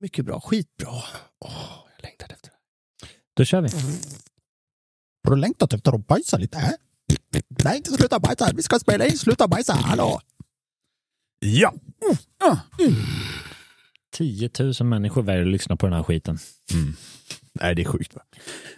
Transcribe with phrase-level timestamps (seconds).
[0.00, 0.88] Mycket bra, skitbra.
[1.38, 2.56] Åh, jag längtade efter det.
[3.34, 3.68] Då kör vi.
[5.24, 6.58] Har du längtat efter att bajsa lite?
[6.58, 6.70] Äh?
[7.64, 8.50] Nej, inte sluta bajsa.
[8.54, 9.72] Vi ska spela in Sluta bajsa.
[9.72, 10.20] Hallå!
[11.40, 11.74] Ja!
[14.12, 16.38] 10 000 människor varje lyssnar på den här skiten.
[17.52, 18.14] Nej, det är sjukt.
[18.14, 18.22] Va?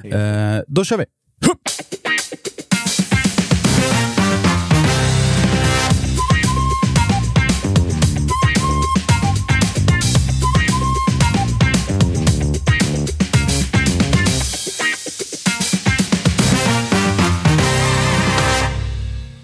[0.08, 1.04] Eh, då kör vi.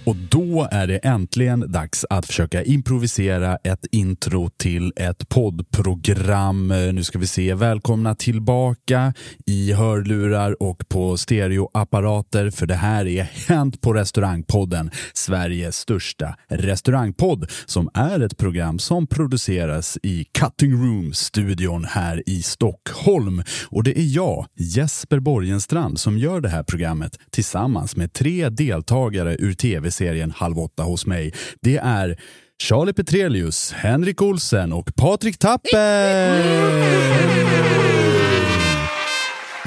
[0.09, 6.69] Och då är det äntligen dags att försöka improvisera ett intro till ett poddprogram.
[6.69, 7.55] Nu ska vi se.
[7.55, 9.15] Välkomna tillbaka
[9.47, 17.51] i hörlurar och på stereoapparater för det här är Hänt på restaurangpodden, Sveriges största restaurangpodd
[17.67, 23.43] som är ett program som produceras i Cutting Room-studion här i Stockholm.
[23.69, 29.37] Och det är jag, Jesper Borgenstrand, som gör det här programmet tillsammans med tre deltagare
[29.39, 31.33] ur tv-serien Halv åtta hos mig.
[31.61, 32.21] Det är
[32.63, 36.43] Charlie Petrelius, Henrik Olsen och Patrik Tapper!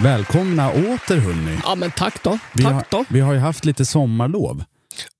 [0.03, 1.59] Välkomna åter hörni.
[1.63, 2.37] Ja, men tack då.
[2.53, 3.05] Vi tack har, då.
[3.09, 4.63] vi har ju haft lite sommarlov.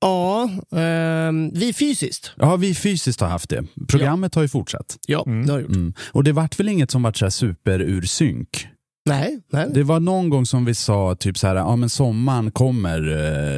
[0.01, 2.31] Ja, ehm, vi fysiskt.
[2.37, 3.63] Ja, vi fysiskt har haft det.
[3.87, 4.97] Programmet har ju fortsatt.
[5.07, 5.69] Ja, det har gjort.
[5.75, 5.93] Mm.
[6.11, 8.67] Och det vart väl inget som vart så här super ur synk?
[9.05, 9.67] Nej, nej.
[9.73, 12.97] Det var någon gång som vi sa typ så här, ja men sommaren kommer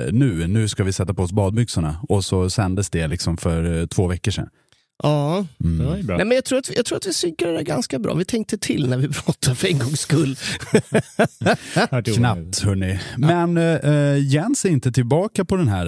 [0.08, 1.96] eh, nu, nu ska vi sätta på oss badbyxorna.
[2.10, 4.48] Och så sändes det liksom för eh, två veckor sedan.
[5.04, 5.46] Ja.
[5.58, 6.18] Det var ju bra.
[6.18, 8.14] Nej, men jag, tror att, vi- jag tror att vi synkade det där ganska bra.
[8.14, 10.38] Vi tänkte till när vi pratade för en gångs skull.
[11.92, 12.16] Hört.
[12.16, 13.00] Knappt hörni.
[13.18, 15.88] Men eh, Jens är inte tillbaka på den här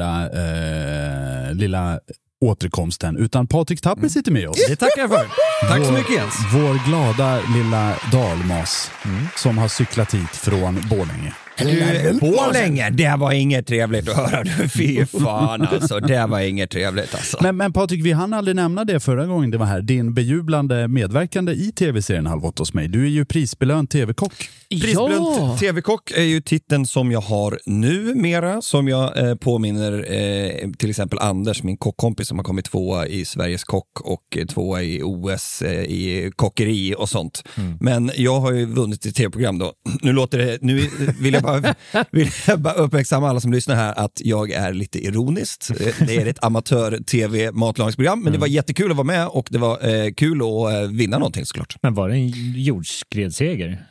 [1.49, 1.99] eh, lilla
[2.45, 4.67] återkomsten, utan Patrik Tapper sitter med oss.
[4.67, 5.27] Det tackar jag för.
[5.69, 6.35] Tack så mycket Jens.
[6.53, 8.91] Vår glada lilla dalmas
[9.35, 11.33] som har cyklat hit från Borlänge.
[11.57, 14.43] Du, Borlänge, det var inget trevligt att höra.
[14.43, 15.99] Du, fy fan alltså.
[15.99, 17.37] Det var inget trevligt alltså.
[17.41, 19.81] Men, men Patrik, vi hann aldrig nämna det förra gången det var här.
[19.81, 22.87] Din bejublande medverkande i tv-serien Halv åtta hos mig.
[22.87, 24.33] Du är ju prisbelönt tv-kock.
[24.69, 25.57] Prisbelönt Ja.
[25.59, 31.19] TV-kock är ju titeln som jag har numera, som jag eh, påminner eh, till exempel
[31.19, 35.61] Anders, min kockkompis som har kommit tvåa i Sveriges kock och eh, tvåa i OS
[35.61, 37.43] eh, i kockeri och sånt.
[37.79, 39.73] Men jag har ju vunnit ett tv-program då.
[40.01, 40.89] Nu låter det, nu
[41.19, 41.75] vill jag bara,
[42.11, 45.71] vill jag bara uppmärksamma alla som lyssnar här att jag är lite ironiskt.
[46.07, 50.13] Det är ett amatör-tv-matlagningsprogram, men det var jättekul att vara med och det var eh,
[50.13, 51.75] kul att eh, vinna någonting såklart.
[51.81, 53.85] Men var det en jordskredsseger?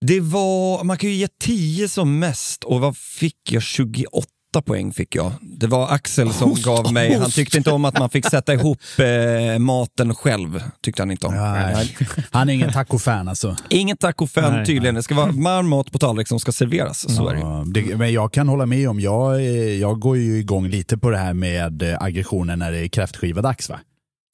[0.00, 3.62] Det var, man kan ju ge 10 som mest och vad fick jag?
[3.62, 5.32] 28 poäng fick jag.
[5.40, 8.78] Det var Axel som gav mig, han tyckte inte om att man fick sätta ihop
[8.98, 10.62] eh, maten själv.
[10.82, 11.34] Tyckte han inte om.
[11.34, 11.96] Nej,
[12.30, 13.56] han är ingen tacofan alltså.
[13.68, 17.16] Ingen taco-fan Nej, tydligen, det ska vara varm mat på tallrik som ska serveras.
[17.16, 17.40] Så är det.
[17.40, 19.40] Ja, det, men jag kan hålla med om, jag, eh,
[19.80, 23.68] jag går ju igång lite på det här med eh, aggressionen när det är kräftskiva-dags
[23.70, 23.78] va?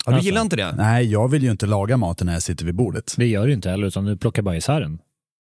[0.07, 0.27] Ja, du Alltså.
[0.27, 0.73] gillar inte det?
[0.77, 3.15] Nej, jag vill ju inte laga maten när jag sitter vid bordet.
[3.17, 4.99] Det gör du inte heller, utan du plockar bara isär den.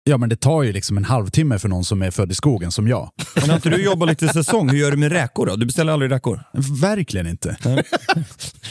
[0.07, 2.71] Ja, men det tar ju liksom en halvtimme för någon som är född i skogen
[2.71, 3.11] som jag.
[3.35, 5.55] Men har inte du jobbat lite säsong, hur gör du med räkor då?
[5.55, 6.43] Du beställer aldrig räkor?
[6.81, 7.57] Verkligen inte.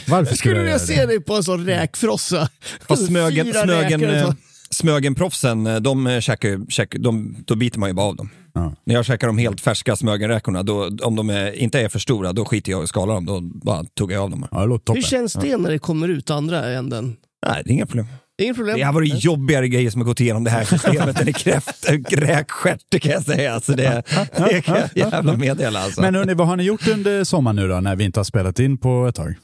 [0.07, 2.49] Varför skulle Skulle jag vilja göra se dig på en sån räkfrossa.
[2.87, 4.33] Fast Smögen, smögen, eh.
[4.69, 8.29] Smögenproffsen, eh, de käkar, käkar de, då biter man ju bara av dem.
[8.53, 8.75] Ja.
[8.85, 12.33] När jag käkar de helt färska Smögenräkorna, då, om de är, inte är för stora,
[12.33, 13.25] då skiter jag i att skala dem.
[13.25, 14.47] Då bara tuggar jag av dem.
[14.51, 17.15] Ja, det Hur känns det när det kommer ut andra änden?
[17.47, 18.07] Nej, det är inga problem.
[18.41, 18.77] Inget problem.
[18.77, 21.89] Det har varit jobbigare grejer som har gått igenom det här systemet än i kräft,
[22.09, 23.53] räkstjärt, det kan jag säga.
[23.53, 24.03] Alltså det,
[24.49, 25.79] det kan jag jävla meddela.
[25.79, 26.01] Alltså.
[26.01, 28.59] Men hörni, vad har ni gjort under sommaren nu då, när vi inte har spelat
[28.59, 29.35] in på ett tag?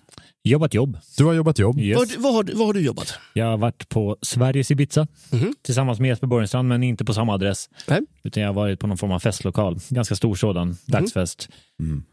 [0.46, 0.98] Jobbat jobb.
[1.18, 1.80] Du har jobbat jobb.
[1.80, 1.98] Yes.
[1.98, 3.14] Vad, vad, har, du- vad har du jobbat?
[3.34, 5.54] Jag har varit på Sveriges Ibiza Mhm.
[5.62, 7.70] tillsammans med Jesper Borgenstrand, men inte på samma adress.
[7.88, 8.00] Nej.
[8.24, 9.80] Utan jag har varit på någon form av festlokal.
[9.90, 10.78] Ganska stor sådan.
[10.86, 11.50] Dagsfest.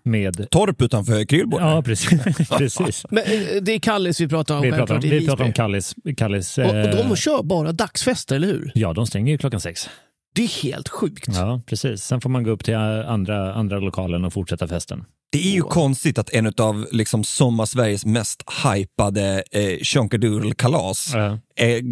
[0.04, 0.50] Med...
[0.50, 1.60] Torp utanför Krylbo.
[1.60, 2.48] Ja, precis.
[2.58, 3.06] precis.
[3.10, 4.62] Men, eh, det är Kallis vi pratar om.
[4.62, 5.52] Vi pratar, om, vi pratar om.
[5.52, 5.94] Kallis.
[6.16, 8.72] Kallis Och, och de eh, kör bara dagsfester, eller hur?
[8.74, 9.88] Ja, de stänger ju klockan sex.
[10.34, 11.28] Det är helt sjukt.
[11.28, 12.02] Ja, precis.
[12.02, 15.04] Sen får man gå upp till andra, andra lokalen och fortsätta festen.
[15.32, 21.38] Det är ju konstigt att en av liksom, Sommarsveriges mest hypade eh, Chunkadoodle-kalas Ja.
[21.56, 21.82] är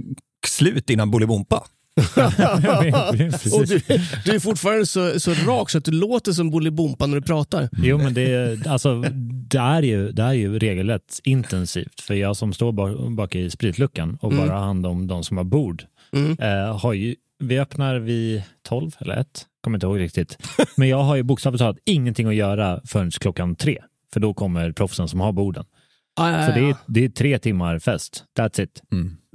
[0.47, 1.65] slut innan Bolibompa.
[3.53, 3.81] Och du,
[4.25, 7.69] du är fortfarande så, så rak så att du låter som Bolibompa när du pratar.
[7.83, 9.01] Jo, men det, är- alltså,
[9.51, 12.01] det, är ju, det är ju regelrätt intensivt.
[12.01, 15.37] För jag som står bak, bak i spritluckan och bara har hand om de som
[15.37, 15.83] har bord.
[16.13, 16.37] Mm.
[16.41, 17.15] Eh, har ju,
[17.45, 20.39] vi öppnar vid 12 eller 1, kommer inte ihåg riktigt.
[20.77, 23.79] Men jag har ju bokstavligt talat ingenting att göra förrän klockan tre.
[24.13, 25.65] För då kommer proffsen som har borden.
[26.21, 26.77] Ah, ja, Så det är, ja.
[26.87, 28.25] det är tre timmar fest.
[28.39, 28.83] That's it.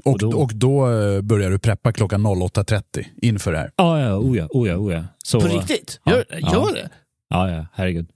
[0.05, 3.71] Och, Och då- och då eh, börjar du preppa klockan 08.30 inför det här.
[3.75, 5.03] Ja, ja, oh ja, oh ja, oh ja.
[5.23, 5.99] Så, På riktigt?
[6.03, 6.37] Ja, Gör, ja.
[6.53, 6.89] gör det?
[7.29, 8.07] Ja, ja, herregud.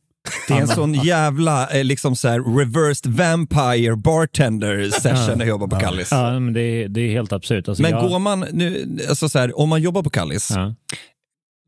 [0.47, 5.47] Det är en sån jävla eh, liksom så här, reversed vampire bartender session när jag
[5.49, 6.11] jobbar på Kallis.
[6.11, 7.67] Ja, men det, är, det är helt absurt.
[7.67, 10.75] Alltså, Men jag, går man nu, alltså så här, om man jobbar på Kallis, Ja,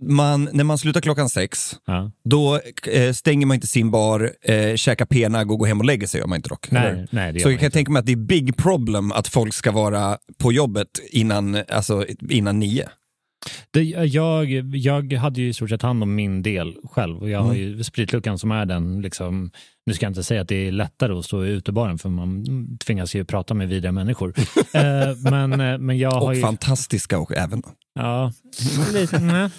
[0.02, 2.12] man, när man slutar klockan sex, ja.
[2.24, 2.60] då
[2.92, 6.20] eh, stänger man inte sin bar, eh, käkar penag och går hem och lägger sig
[6.20, 6.72] gör man inte dock.
[6.72, 7.74] Nej, nej, det Så jag kan inte.
[7.78, 12.06] tänka mig att det är big problem att folk ska vara på jobbet innan, alltså,
[12.30, 12.90] innan nio.
[13.72, 17.40] Det, jag, jag hade ju i stort sett hand om min del själv och jag
[17.40, 17.58] har Mm.
[17.62, 19.52] ju spritluckan som är den, liksom,
[19.86, 22.46] nu ska jag inte säga att det är lättare att stå i utebaren för man
[22.78, 24.34] tvingas ju prata med vidriga människor.
[24.74, 24.84] eh,
[25.32, 26.42] men, eh, men jag har Och ju...
[26.42, 27.64] fantastiska och även.
[27.96, 28.32] Ja.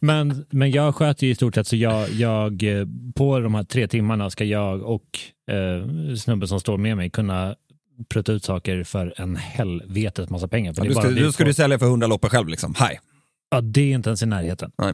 [0.00, 3.64] Men, men jag sköter ju i stort sett så jag, jag eh, på de här
[3.64, 5.18] tre timmarna ska jag och
[5.50, 7.56] eh, snubben som står med mig kunna
[8.08, 10.72] prutta ut saker för en helvetes massa pengar.
[10.72, 12.74] För Ja, du ska, du ska du sälja för 100 loppor själv liksom.
[12.78, 13.00] Hej.
[13.50, 14.72] Ja, det är inte ens i närheten.
[14.78, 14.92] Nej.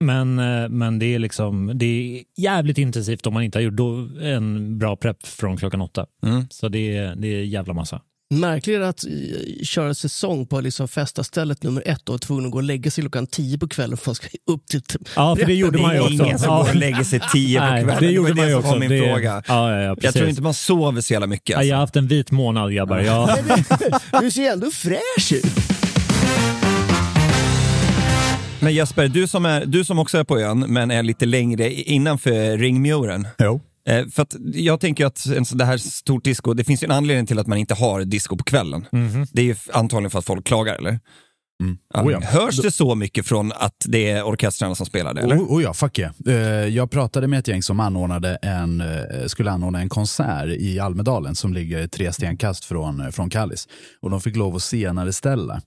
[0.00, 3.80] Men, eh, men det är liksom det är jävligt intensivt om man inte har gjort
[4.22, 6.06] en bra prepp från klockan åtta.
[6.22, 6.46] Mm.
[6.50, 8.00] Så det är, det är jävla massa.
[8.30, 9.10] Märkligare att eh,
[9.64, 12.90] köra säsong på liksom festa stället nummer ett och vara tvungen att gå och lägga
[12.90, 14.82] sig klockan tio på kvällen för att ska upp till...
[15.16, 16.12] Ja, för det gjorde Det man ju är också.
[16.14, 16.62] ingen som ja.
[16.62, 18.02] går och lägger sig tio på Nej, kvällen.
[18.02, 18.78] det gjorde var man ju det också.
[18.78, 19.42] min det, fråga.
[19.48, 21.48] Ja, ja, ja, Jag tror inte man sover så jävla mycket.
[21.48, 21.68] ja, Alltså.
[21.68, 22.98] jag har haft en vit månad grabbar.
[22.98, 23.36] Ja.
[24.20, 25.44] Du ser ändå fräsch ut.
[28.60, 31.72] Men Jesper, du som, är, du som också är på ön, men är lite längre
[31.72, 33.28] innanför ringmuren.
[33.38, 33.60] Jo.
[33.88, 36.84] Eh, för att jag tänker att en sån det här stort disco, det finns ju
[36.84, 38.86] en anledning till att man inte har disco på kvällen.
[39.32, 40.98] Det är ju antagligen för att folk klagar, eller?
[41.94, 42.02] Ja.
[42.02, 42.20] Oh ja.
[42.20, 45.36] Hörs det så mycket från att det är orkestrarna som spelar det, eller?
[45.36, 46.12] Oh, oh ja, fuck yeah.
[46.26, 46.34] Eh,
[46.68, 51.34] jag pratade med ett gäng som anordnade en, eh, skulle anordna en konsert i Almedalen
[51.34, 53.68] som ligger tre stenkast från, från Kallis.
[54.00, 55.60] Och de fick lov att senare ställa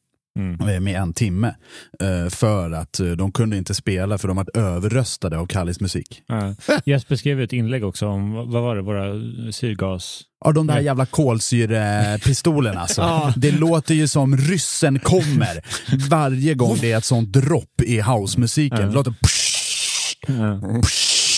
[0.70, 1.56] eh, med en timme.
[2.02, 6.22] eh, För att eh, de kunde inte spela för de var överröstade av Kallis musik.
[6.28, 6.56] Ja.
[6.86, 9.14] Jesper skrev ett inlägg också om, vad var det, våra
[9.52, 10.22] syrgas...
[10.46, 13.34] Ja, de där jävla kolsyrepistolerna alltså.
[13.36, 15.62] Det låter ju som ryssen kommer
[16.10, 18.88] varje gång det är ett sånt dropp i housemusiken.
[18.88, 19.14] Det låter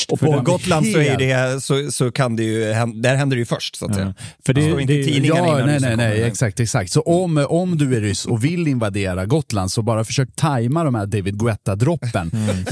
[0.09, 2.59] Och För på den Gotland så, är det, så, så kan det ju,
[2.95, 4.13] där händer det ju först, så att säga.
[4.45, 6.91] För Det står inte i tidningarna Ja, innan nej, ryssen nej, nej, exakt, exakt.
[6.91, 10.95] Så om, om du är ryss och vill invadera Gotland så bara försök tajma de
[10.95, 12.31] här David Guetta-droppen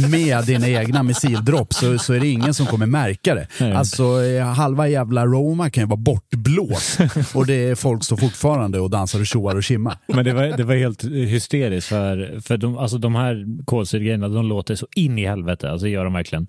[0.09, 3.47] med dina egna missildropp så, så är det ingen som kommer märka det.
[3.59, 3.73] Nej.
[3.73, 6.99] Alltså eh, halva jävla Roma kan ju vara bortblåst
[7.33, 9.97] och det är folk står fortfarande och dansar och tjoar och kimmar.
[10.07, 14.45] Men det var, det var helt hysteriskt för, för de, alltså de här kolsyrgrejerna de
[14.45, 16.47] låter så in i helvete, alltså gör de verkligen.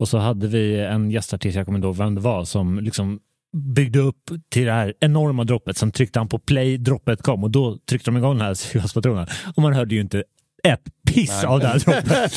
[0.00, 3.20] Och så hade vi en gästartist, jag kommer inte ihåg vem det var, som liksom
[3.52, 5.76] byggde upp till det här enorma droppet.
[5.76, 9.26] Sen tryckte han på play, droppet kom och då tryckte de igång den här syrgaspatronen.
[9.56, 10.24] Och man hörde ju inte
[10.64, 12.32] ett piss av det här droppet.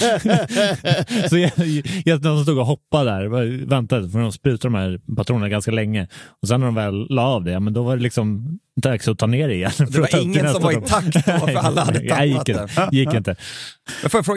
[1.30, 1.52] så jag,
[2.06, 6.08] jag, de stod och hoppade där väntade för de sprutade de här patronerna ganska länge.
[6.42, 9.20] Och sen när de väl la av det, men då var det liksom dags att
[9.20, 9.72] ta ner det igen.
[9.78, 12.70] Det var ingen som var i takt då, för alla hade Nej, nej, gick tappat
[12.70, 12.96] inte.
[12.96, 13.36] gick inte.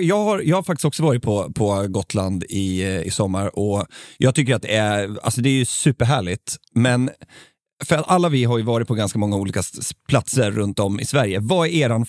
[0.00, 3.86] Jag, har, jag har faktiskt också varit på, på Gotland i, i sommar och
[4.18, 6.56] jag tycker att det är, alltså det är ju superhärligt.
[6.74, 7.10] Men
[7.84, 9.62] för alla vi har ju varit på ganska många olika
[10.08, 11.38] platser runt om i Sverige.
[11.40, 12.06] Vad är eran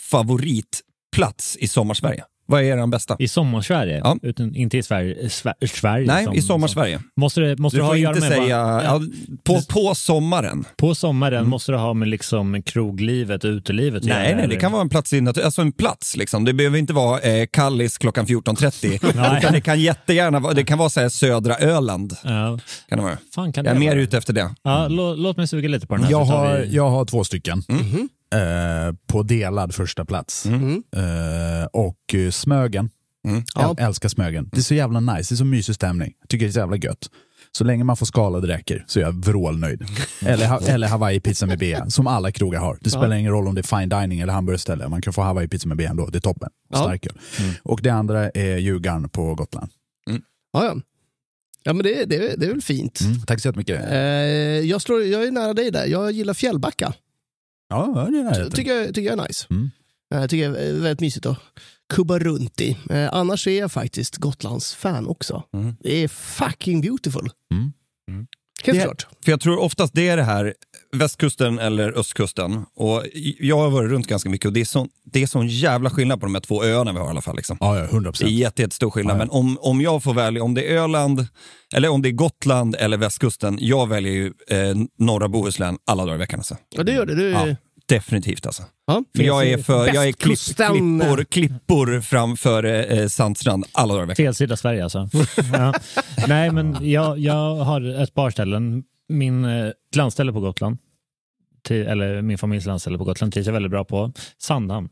[1.17, 2.23] favoritplats i Sommarsverige?
[2.49, 3.15] Vad är den bästa?
[3.19, 4.01] I sommarsverige?
[4.03, 4.17] Ja.
[4.21, 5.29] Utan, inte i Sverige?
[5.29, 6.97] Sver, Sverige Nej, som, i sommarsverige.
[6.97, 8.63] Som, måste det, måste Du det ha får inte med säga...
[8.63, 9.01] vad- Ja,
[9.43, 10.65] på, på sommaren.
[10.77, 11.49] På sommaren Mm.
[11.49, 14.59] måste det ha med liksom kroglivet och utelivet att Nej, göra, nej, det eller?
[14.59, 16.45] kan vara en plats, i alltså en plats liksom.
[16.45, 19.11] Det behöver inte vara eh, Kallis klockan 14.30.
[19.15, 19.37] Nej.
[19.39, 22.13] utan det kan jättegärna vara, det kan vara så här, södra Öland.
[22.23, 22.59] Ja.
[22.89, 23.17] Kan det vara.
[23.35, 23.99] Fan kan Jag är det mer vara?
[23.99, 24.55] ute efter det.
[24.63, 26.11] Ja, lå, låt mig suga lite på den här.
[26.11, 27.63] Jag har, vi- jag har två stycken.
[27.69, 28.09] Mm.
[28.33, 30.45] Eh, på delad första plats.
[30.45, 30.83] Mm.
[30.95, 32.89] Eh, och eh, Smögen.
[33.27, 33.43] Mm.
[33.55, 33.61] Ja.
[33.77, 34.49] Jag älskar Smögen.
[34.51, 36.13] Det är så jävla nice, det är så mysig stämning.
[36.19, 37.09] Jag tycker det är så jävla gött.
[37.51, 39.85] Så länge man får skalade räkor så är jag vrålnöjd.
[40.25, 42.77] Eller, eller Hawaii-pizza med bea, som alla krogar har.
[42.81, 44.87] Det spelar ingen roll om det är fine dining eller hamburgerställe.
[44.89, 46.49] Man kan få Hawaii-pizza med bea ändå, det är toppen.
[46.69, 46.77] Ja.
[46.77, 47.17] Stark öl.
[47.63, 49.71] Och det andra är Djurgården på Gotland.
[50.53, 50.75] Ja, ja.
[51.63, 53.01] ja men det, det, det är väl fint.
[53.01, 53.91] Mm, tack så jättemycket.
[53.91, 55.85] Eh, jag, slår, jag är nära dig där.
[55.85, 56.93] Jag gillar Fjällbacka.
[57.69, 58.51] Ja, det är närheten.
[58.51, 59.47] tycker jag, tycker jag är nice.
[59.49, 59.71] Mm.
[60.13, 61.37] Eh, Jag tycker det är väldigt mysigt att
[61.93, 62.77] kubba runt i.
[62.89, 65.43] Eh, annars är jag faktiskt Gotlands fan också.
[65.53, 65.75] Mm.
[65.79, 67.29] Det är fucking beautiful.
[67.53, 68.27] Mm.
[68.63, 69.07] Helt Det- klart.
[69.25, 70.53] För jag tror oftast det är det här,
[70.95, 72.65] västkusten eller östkusten.
[72.75, 73.03] Och
[73.39, 76.19] jag har varit runt ganska mycket och det är sån, det är sån jävla skillnad
[76.19, 77.35] på de här två öarna vi har i alla fall.
[77.35, 77.57] Liksom.
[77.59, 79.15] Ja, ja, 100 Det är jätte, jättestor skillnad.
[79.15, 79.25] Ja, ja.
[79.25, 81.27] Men om, om jag får välja, om det är Öland,
[81.75, 86.15] eller om det är Gotland eller västkusten, jag väljer ju eh, norra Bohuslän alla dagar
[86.15, 86.39] i veckan.
[86.39, 86.57] Alltså.
[86.75, 87.15] Ja, det gör det.
[87.15, 87.55] du, Ja,
[87.87, 88.63] definitivt alltså.
[88.87, 89.03] Ja.
[89.15, 94.07] För jag är, för, jag är klipp, klippor, klippor framför eh, sandstrand alla dagar i
[94.07, 94.25] veckan.
[94.25, 95.09] Fel sida Sverige alltså.
[95.53, 95.73] ja.
[96.27, 98.83] Nej, men jag, jag har ett par ställen.
[99.09, 100.77] Min eh, landställe på Gotland,
[101.63, 104.11] till, eller min familjs landställe på Gotland trivs jag väldigt bra på.
[104.37, 104.89] Sandhamn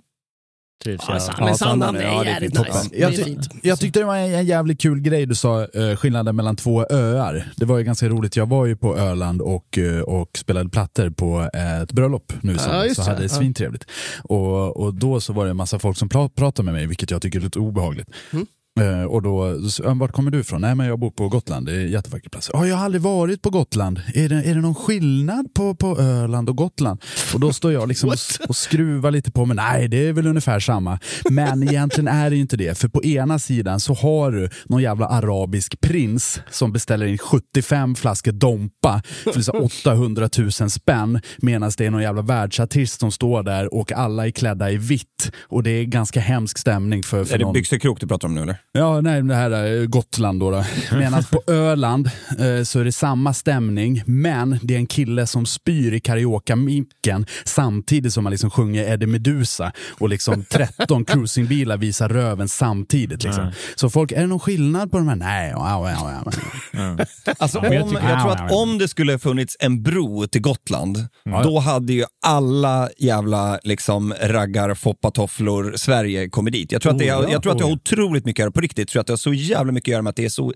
[0.85, 1.35] trivs Ja, jag.
[1.39, 2.89] Ja, men Sandhamn ja, är det är jävligt nice.
[2.91, 3.49] Det Jag är ty- fint.
[3.63, 6.85] Jag tyckte det var en, en jävligt kul grej du sa, eh, skillnaden mellan två
[6.89, 7.51] öar.
[7.57, 8.35] Det var ju ganska roligt.
[8.35, 11.49] Jag var ju på Öland och, eh, och spelade plattor på
[11.81, 13.29] ett bröllop nu i Ja, så hade det Ja.
[13.29, 13.85] svintrevligt.
[14.23, 17.11] Och, och då så var det en massa folk som pra- pratade med mig, vilket
[17.11, 18.07] jag tycker är lite obehagligt.
[18.33, 18.45] Mm.
[18.79, 20.61] Eh, och då, så, "Ja, vart kommer du ifrån?
[20.61, 22.49] Nej men jag bor på Gotland, det är en jättevacker plats.
[22.53, 24.01] "Ja, jag har aldrig varit på Gotland.
[24.13, 27.01] Är det, är det någon skillnad på, på Öland och Gotland?
[27.33, 28.15] Och då står jag liksom och,
[28.49, 29.55] och skruvar lite på mig.
[29.55, 30.99] Nej, det är väl ungefär samma.
[31.29, 32.77] Men egentligen är det ju inte det.
[32.77, 37.95] För på ena sidan så har du någon jävla arabisk prins som beställer in 75
[37.95, 39.01] flaskor Dompa
[39.33, 41.21] för så 800 000 spänn.
[41.37, 45.31] Medan det är någon jävla världsartist som står där och alla är klädda i vitt.
[45.41, 47.53] Och det är ganska hemsk stämning för, för Är det någon...
[47.53, 48.64] byxekrok du pratar om nu eller?
[48.77, 50.51] Ja, nej, det här är Gotland då.
[50.51, 50.63] då.
[50.97, 52.07] Medan på Öland
[52.39, 57.25] eh, så är det samma stämning, men det är en kille som spyr i karaoke-micken
[57.43, 63.23] samtidigt som man liksom sjunger Eddie Meduza och liksom 13 cruisingbilar visar röven samtidigt.
[63.23, 63.51] Liksom.
[63.75, 65.15] Så folk, är det någon skillnad på de här?
[65.15, 66.31] Nej, ja, ja, ja,
[66.71, 67.05] ja.
[67.37, 71.43] Alltså, jag om, jag tror att om det skulle funnits en bro till Gotland, Ja.
[71.43, 76.71] då hade ju alla jävla liksom, raggar, foppatofflor, Sverige kommit dit.
[76.71, 77.31] Jag tror att det, Oh, ja.
[77.31, 77.75] jag tror att det har ja.
[77.75, 80.09] otroligt mycket på riktigt, tror jag att det har så jävla mycket att göra med
[80.09, 80.53] att det är så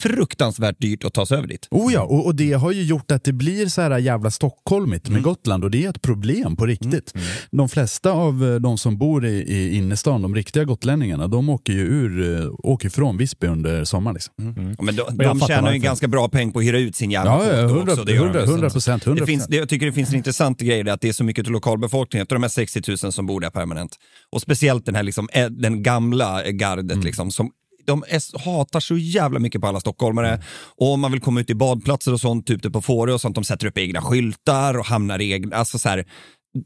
[0.00, 1.68] fruktansvärt dyrt att ta sig över dit.
[1.70, 5.08] Oh ja, och, och det har ju gjort att det blir så här jävla stockholmigt
[5.08, 7.14] med Gotland och det är ett problem på riktigt.
[7.50, 11.72] De flesta av eh, de som bor i, i innerstan, de riktiga gotlänningarna, de åker
[11.72, 14.14] ju ur, eh, åker från Visby under sommaren.
[14.14, 14.34] Liksom.
[14.78, 17.10] Ja, Men de, de fattar tjänar ju ganska bra peng på att hyra ut sin
[17.10, 18.46] jävla Ja, ja, folk då 100 också, det gör de 100 ju.
[18.46, 19.06] Så- 100 procent.
[19.06, 21.12] 100 Det finns, det, jag tycker det finns en intressant grej det, att det är
[21.12, 23.96] så mycket till lokalbefolkningen, de här 60 000 som bor där permanent.
[24.32, 27.00] Och speciellt den här liksom, eh, den gamla gardet Mm.
[27.04, 27.50] liksom, som
[27.86, 30.42] de är, hatar så jävla mycket på alla stockholmare.
[30.76, 33.20] Och om man vill komma ut i badplatser och sånt, typ det på Fårö och
[33.20, 36.04] sånt, de sätter upp egna skyltar och hamnar i egna, alltså så här,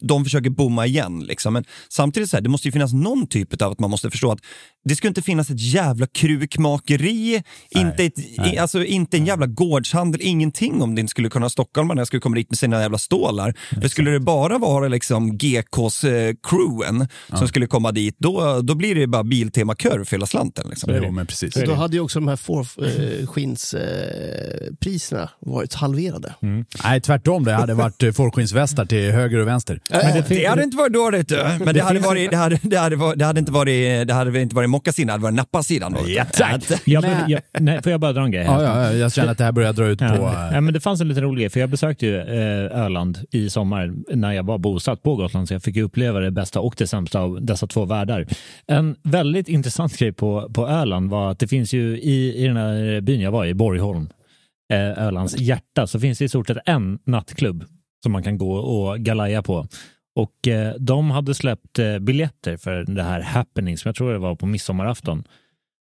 [0.00, 1.20] de försöker bomma igen.
[1.20, 1.52] Liksom.
[1.52, 4.32] Men samtidigt så här, det måste ju finnas någon typ av att man måste förstå
[4.32, 4.40] att
[4.84, 10.20] det ska inte finnas ett jävla krukmakeri, inte, ett, i, alltså, inte en jävla gårdshandel,
[10.24, 13.54] ingenting om det inte skulle kunna stockholmarna skulle komma dit med sina jävla stålar.
[13.80, 18.74] För skulle det bara vara liksom GKs eh, crewen som skulle komma dit, då, då
[18.74, 20.68] blir det bara Biltema-kör för hela slanten.
[20.68, 21.00] Liksom.
[21.02, 21.54] Jo, men precis.
[21.54, 26.34] Så då hade ju också de här fårskinspriserna varit halverade.
[26.84, 27.44] Nej, tvärtom.
[27.44, 29.73] Det hade varit eh, fårskinsvästar till höger och vänster.
[29.90, 31.30] Men det, fin- Det hade inte varit dåligt,
[31.64, 34.40] men det, hade, varit, det, hade, det, hade, varit- det hade inte varit, det hade
[34.40, 35.92] inte varit mockasidan, det hade varit nappasidan.
[36.06, 36.18] du.
[36.18, 36.82] Exakt.
[36.84, 38.44] jag, jag, nej, får jag bara dra en grej?
[38.44, 38.62] här?
[38.62, 40.04] Ja, ja, ja, jag känner att det här börjar dra ut på...
[40.04, 40.48] Ja.
[40.52, 43.50] ja, men det fanns en liten rolig grej, för jag besökte ju eh, Öland i
[43.50, 46.86] sommar när jag var bosatt på Gotland, så jag fick uppleva det bästa och det
[46.86, 48.26] sämsta av dessa två världar.
[48.66, 52.56] En väldigt intressant grej på, på Öland var att det finns ju i, i den
[52.56, 54.08] här byn jag var i, Borgholm,
[54.72, 57.64] eh, Ölands hjärta, så finns det i stort sett en nattklubb
[58.04, 59.66] som man kan gå och galaja på.
[60.16, 64.18] Och eh, de hade släppt eh, biljetter för det här happening som jag tror det
[64.18, 65.24] var på midsommarafton.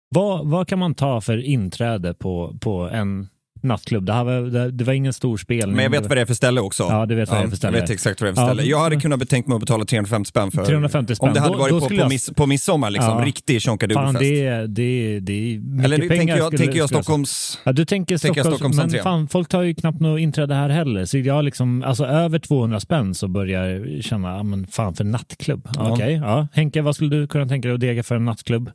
[0.08, 3.28] Vad, vad kan man ta för inträde på, på en
[3.62, 4.06] nattklubb.
[4.06, 5.76] Det, här var, det, var ingen stor spelning.
[5.76, 6.82] Men jag vet vad det är för ställe också.
[6.82, 7.76] Ja, du vet vad det är för ställe.
[7.76, 8.62] Jag vet exakt vad det är för Ja, ställe.
[8.62, 11.28] Jag hade kunnat betänkt mig att betala 350 spänn för 350 spänn.
[11.28, 13.18] Om det hade varit då på, på, miss, på midsommar, liksom.
[13.18, 13.24] Ja.
[13.26, 14.18] Riktig Fan, tjonkadubelfest.
[14.18, 16.16] det är, det det är mycket Eller pengar.
[16.16, 17.58] tänker jag, skulle- tänker jag Stockholms...
[17.64, 21.04] Ja, du tänker Tänker Stockholms, men fan, folk tar ju knappt något inträde här heller.
[21.04, 25.04] Så jag liksom, alltså över 200 spänn så börjar jag känna, ja, men fan för
[25.04, 25.68] nattklubb.
[25.74, 25.92] Ja.
[25.92, 26.48] Okej, ja.
[26.52, 28.70] Henke, vad skulle du kunna tänka dig att dega för en nattklubb?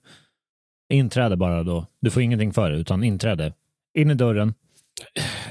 [0.93, 1.85] Inträde bara då.
[2.01, 3.53] Du får ingenting för det, utan inträde.
[3.97, 4.53] In i dörren,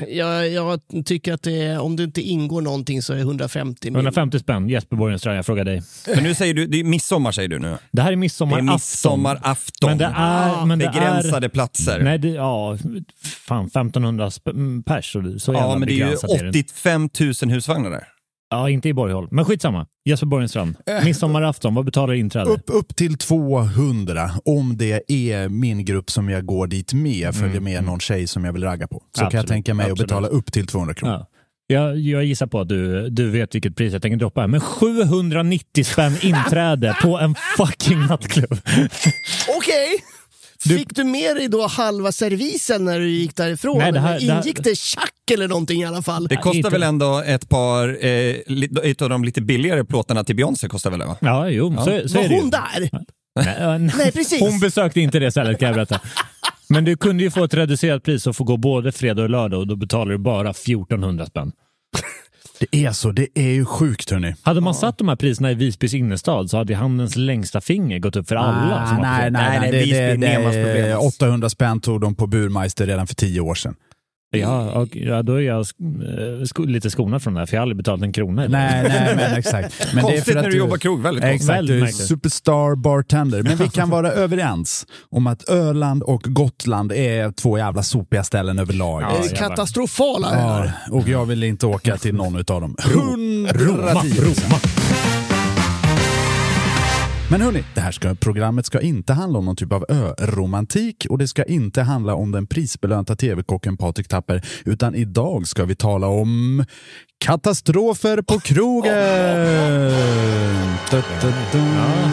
[0.09, 3.95] Jag, jag tycker att det om det inte ingår någonting så är 150 min.
[3.95, 4.69] 150 spänn.
[4.69, 5.83] Jesper Borgenstrand, jag frågar dig.
[6.15, 7.77] Men nu säger du, det är midsommar säger du nu.
[7.93, 8.73] Det här är Det är midsommarafton.
[8.75, 9.89] midsommarafton.
[9.91, 10.67] Men det är...
[10.67, 12.01] Men det Begränsade är, platser.
[12.03, 12.79] Nej, det, ja,
[13.23, 15.13] fan 1500 sp- mm, pers.
[15.13, 16.51] Så, så ja, men det är ju begränsat är det.
[16.51, 17.09] 85
[17.43, 18.05] 000 husvagnar där.
[18.55, 19.29] Ja, inte i Borgholm.
[19.31, 19.87] Men skitsamma.
[20.05, 20.77] Jesper Borgenstrand.
[21.05, 22.51] Midsommarafton, vad betalar inträde?
[22.51, 27.61] Upp, upp till 200 om det är min grupp som jag går dit med, följer
[27.61, 29.03] med någon tjej som jag vill ragga på.
[29.13, 30.09] Så kan jag Mm, Absolut, tänka mig att absolut.
[30.09, 31.15] betala upp till 200 kronor.
[31.15, 31.27] Ja.
[31.67, 34.49] Jag, jag gissar på att du, du vet vilket pris jag tänker droppa här.
[34.49, 38.53] Men 790 spänn inträde på en fucking nattklubb.
[39.59, 39.89] Okej!
[40.69, 43.79] Fick du med dig då halva servisen när du gick därifrån?
[43.79, 46.27] Nej, det här- eller det här- ingick det tjack eller någonting i alla fall?
[46.29, 48.35] Det kostar väl ändå ett par, eh,
[48.91, 51.17] ett av de lite billigare plåtarna till Beyoncé kostar väl det va?
[51.21, 52.41] Ja, jo, så, så Var är det ju.
[52.41, 52.91] hon där?
[52.93, 53.79] Ja.
[53.79, 54.41] Nej, precis.
[54.41, 56.01] Hon besökte inte det stället kan jag berätta.
[56.69, 59.61] Men du kunde ju få ett reducerat pris och få gå både fredag och lördag
[59.61, 61.53] och då betalar du bara 1400 spänn.
[62.59, 64.35] Det är så, det är ju sjukt hörni.
[64.43, 68.17] Hade man satt de här priserna i Visbys innerstad så hade handens längsta finger gått
[68.17, 68.87] upp för alla.
[68.87, 72.01] som har Ah, nej, nej, Nej, nej, Visby det, är det, det, 800 spänn tog
[72.01, 73.75] de på Burmeister redan för tio år sedan.
[74.41, 77.55] Ja, och, ja, då är jag sk- eh, sko- lite skonad från det här, för
[77.57, 78.43] jag har aldrig betalat en krona.
[78.43, 78.49] det.
[78.49, 79.95] Nej, nej, men exakt.
[79.95, 81.41] Men Konstigt när du jobbar krog, väldigt konstigt.
[81.41, 83.43] Exakt, Väldigt du är superstar bartender.
[83.43, 88.59] Men vi kan vara överens om att Öland och Gotland är två jävla sopiga ställen
[88.59, 89.03] överlag.
[89.03, 89.37] Ja.
[89.37, 92.77] Katastrofala Ja, och jag vill inte åka till någon av dem.
[92.95, 94.59] Roma, 110 Roma.
[97.35, 101.19] Men hörni, det här ska, programmet ska inte handla om någon typ av ö-romantik och
[101.19, 106.07] det ska inte handla om den prisbelönta tv-kocken Patrik Tapper, utan idag ska vi tala
[106.07, 106.65] om
[107.25, 108.93] katastrofer på krogen.
[108.93, 108.99] Ja,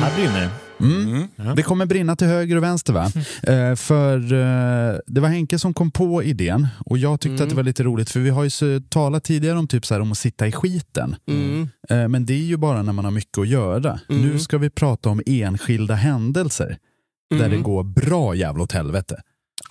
[0.01, 0.70] här brinner det.
[0.83, 1.55] Mm.
[1.55, 3.11] Det kommer brinna till höger och vänster va?
[3.43, 7.55] Eh, för eh, det var Henke som kom på idén och jag tyckte att det
[7.55, 10.11] var lite roligt för vi har ju så, talat tidigare om, typ så här, om
[10.11, 11.15] att sitta i skiten.
[11.27, 11.69] Mm.
[11.89, 14.00] Eh, men det är ju bara när man har mycket att göra.
[14.07, 16.77] Nu ska vi prata om enskilda händelser
[17.39, 19.21] där det går bra jävla åt helvete.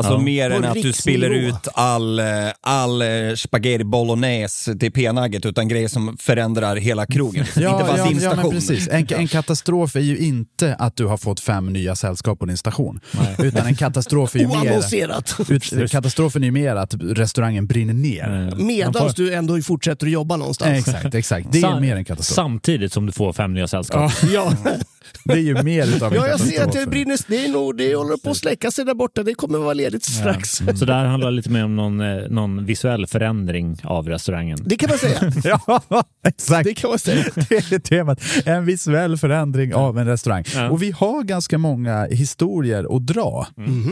[0.01, 0.19] Alltså Ja.
[0.23, 2.21] mer På än att du spiller ut all,
[2.61, 7.47] all eh, spaghetti bolognese till p-nugget utan grejer som förändrar hela krogen.
[7.57, 8.37] inte bara din ja, station.
[8.37, 8.89] men precis.
[8.89, 12.57] En, en katastrof är ju inte att du har fått fem nya sällskap på din
[12.57, 13.01] station.
[13.39, 15.51] Utan en katastrof är ju mer...
[15.83, 18.55] Ut, katastrofen är ju mer att restaurangen brinner ner.
[18.57, 20.89] Medan du ändå fortsätter att jobba någonstans.
[20.89, 21.47] Exakt, exakt.
[21.53, 22.35] Det är Sam- mer en katastrof.
[22.35, 24.13] Samtidigt som du får fem nya sällskap.
[24.33, 24.53] Ja.
[25.25, 27.19] Det är ju mer utav ja, jag ser att det brinner.
[27.29, 29.23] Det, är nog, det håller på att släcka sig där borta.
[29.23, 30.51] Det kommer vara ledigt strax.
[30.51, 34.59] Så det här handlar lite mer om någon, eh, någon visuell förändring av restaurangen.
[34.65, 35.33] Det kan man säga.
[35.45, 36.65] Ja, exakt.
[36.65, 37.25] Det kan man säga.
[37.49, 38.21] Det är temat.
[38.45, 40.45] En visuell förändring av en restaurang.
[40.55, 40.71] Ja.
[40.71, 43.47] Och vi har ganska många historier att dra.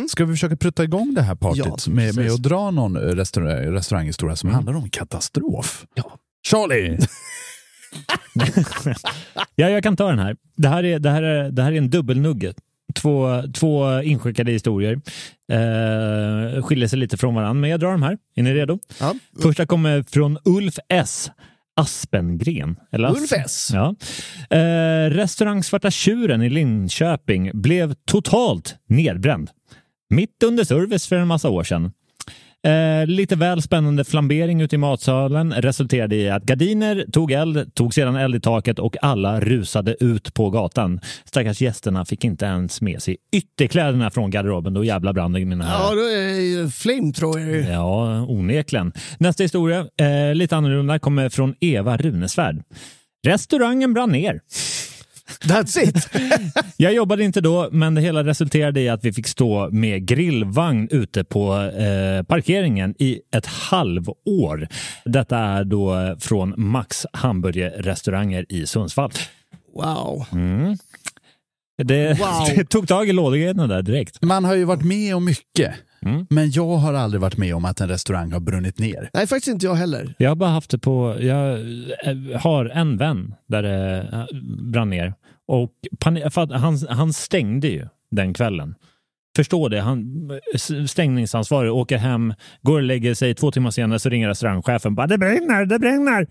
[0.09, 3.75] Ska vi försöka prutta igång det här partyt Ja, med, med att dra någon restaurang,
[3.75, 5.87] restauranghistoria som handlar om katastrof?
[5.94, 6.12] Ja.
[6.47, 6.99] Charlie!
[9.55, 10.37] Ja, jag kan ta den här.
[10.57, 12.57] Det här är, det här är, det här är en dubbelnugget.
[12.94, 15.01] Två, två inskickade historier.
[15.53, 18.18] Eh, skiljer sig lite från varandra, men jag drar dem här.
[18.35, 18.79] Är ni redo?
[19.01, 19.14] Ja.
[19.42, 21.31] Första kommer från Ulf S.
[21.77, 22.77] Aspengren.
[22.92, 23.70] Eller Ulf S.
[23.72, 23.94] Ja.
[24.57, 29.51] Eh, restaurang Svarta Tjuren i Linköping blev totalt nedbränd.
[30.11, 31.92] Mitt under service för en massa år sedan.
[32.66, 37.94] Eh, lite väl spännande flambering ute i matsalen resulterade i att gardiner tog eld, tog
[37.94, 41.01] sedan eld i taket och alla rusade ut på gatan.
[41.25, 44.75] Stackars gästerna fick inte ens med sig ytterkläderna från garderoben.
[44.75, 47.71] Då jävla brann det mina Ja, då är det ju flamethrower.
[47.73, 48.92] Ja, onekligen.
[49.18, 52.62] Nästa historia, eh, lite annorlunda, kommer från Eva Runesvärd.
[53.27, 54.40] Restaurangen brann ner.
[55.41, 56.09] That's it.
[56.77, 60.88] Jag jobbade inte då, men det hela resulterade i att vi fick stå med grillvagn
[60.91, 64.69] ute på eh, parkeringen i ett halvår.
[65.05, 69.11] Detta är då från Max hamburgerrestauranger i Sundsvall.
[69.75, 70.27] Wow.
[71.83, 72.29] Det, Wow.
[72.57, 74.23] det tog tag i lådgrejerna där direkt.
[74.23, 75.75] Man har ju varit med om mycket.
[76.03, 76.27] Mm.
[76.31, 79.11] Men jag har aldrig varit med om att en restaurang har brunnit ner.
[79.13, 80.15] Nej, faktiskt inte jag heller.
[80.19, 81.61] Jag har bara haft det på, jag
[82.07, 84.39] eh, har en vän där det eh,
[84.73, 85.15] brann ner
[85.49, 85.73] och
[86.51, 88.75] han, han stängde ju den kvällen.
[89.37, 89.81] förstå det.
[89.81, 90.31] Han,
[90.89, 93.35] stängningsansvarig åker hem, går och lägger sig.
[93.35, 94.95] Två timmar senare så ringer restaurangchefen.
[94.95, 96.27] Bara, det brinner, det brinner!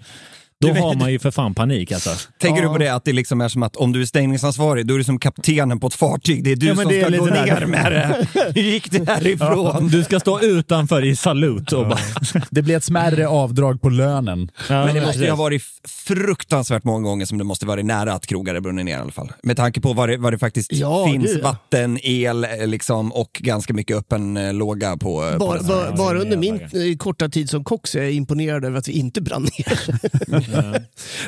[0.61, 2.09] Då vet- har man ju för fan panik alltså.
[2.39, 2.67] Tänker Ja.
[2.67, 4.97] du på det att det liksom är som att om du är stängningsansvarig, då är
[4.97, 6.43] du som kaptenen på ett fartyg.
[6.43, 7.45] Det är du Ja, som det är ska gå där.
[7.59, 8.27] ner med det.
[8.55, 9.87] Hur gick det härifrån?
[9.87, 11.99] Du ska stå utanför i salut och bara...
[12.49, 14.51] Det blir ett smärre avdrag på lönen.
[14.69, 15.61] Ja, Men det måste ju ha varit
[16.07, 19.11] fruktansvärt många gånger som det måste varit nära att krogar är brunnit ner i alla
[19.11, 19.31] fall.
[19.43, 21.43] Med tanke på vad det, vad det faktiskt Ja, finns, ja.
[21.43, 25.91] vatten, el eh, liksom, och ganska mycket öppen eh, låga på, eh, på Bara, bara,
[25.95, 28.91] bara under min eh, korta tid som kock så är jag imponerad över att vi
[28.91, 30.46] inte brann ner.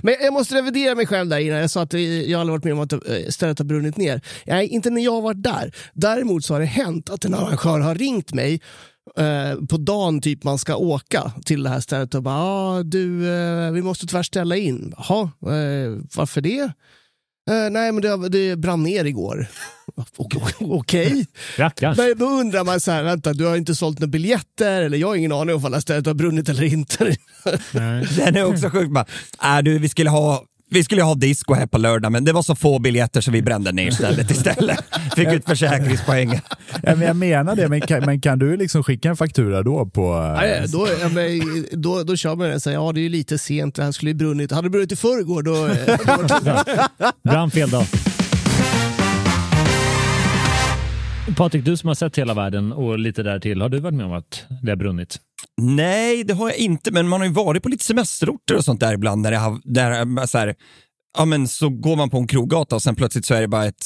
[0.01, 1.59] Men jag måste revidera mig själv där innan.
[1.59, 4.21] Jag sa att jag aldrig varit med om att eh, stället har brunnit ner.
[4.45, 5.75] Nej, inte när jag har varit där.
[5.93, 8.61] Däremot så har det hänt att en arrangör har ringt mig
[9.17, 13.33] eh, på dagen typ man ska åka till det här stället och bara ah, du,
[13.33, 14.93] eh, vi måste tyvärr ställa in.
[14.97, 16.71] Jaha, eh, varför det?
[17.49, 19.47] Eh, nej, men det, det brann ner igår.
[20.59, 21.25] Okej.
[21.57, 21.97] Rackarns.
[21.97, 25.07] Men då undrar man så här, vänta, du har inte sålt några biljetter eller jag
[25.07, 27.15] har ingen aning om alla stället har brunnit eller inte.
[27.71, 28.07] Nej.
[28.17, 28.89] Den är också sjuk.
[28.89, 29.05] Bara,
[29.43, 32.41] äh, du, vi skulle ha vi skulle ha disco här på lördag, men det var
[32.41, 34.79] så få biljetter så vi brände ner stället istället.
[35.15, 36.41] Fick ut försäkringspoäng.
[36.83, 39.85] Ja, men jag menar det, men kan, men kan du liksom skicka en faktura då
[39.85, 40.33] på...
[40.37, 43.37] Nej, då, ja, men, då, då kör man den säger, ja det är ju lite
[43.37, 44.51] sent, det här skulle ju brunnit.
[44.51, 45.67] Hade det brunnit i förrgår då...
[46.43, 47.85] då Brann fel dag.
[51.37, 54.05] Patrik, du som har sett hela världen och lite där till, har du varit med
[54.05, 55.17] om att det har brunnit?
[55.61, 58.79] Nej, det har jag inte, men man har ju varit på lite semesterorter och sånt
[58.79, 59.23] där ibland.
[59.23, 60.55] Där det har, där, så, här,
[61.17, 63.65] ja, men så går man på en kroggata och sen plötsligt så är det bara
[63.65, 63.85] ett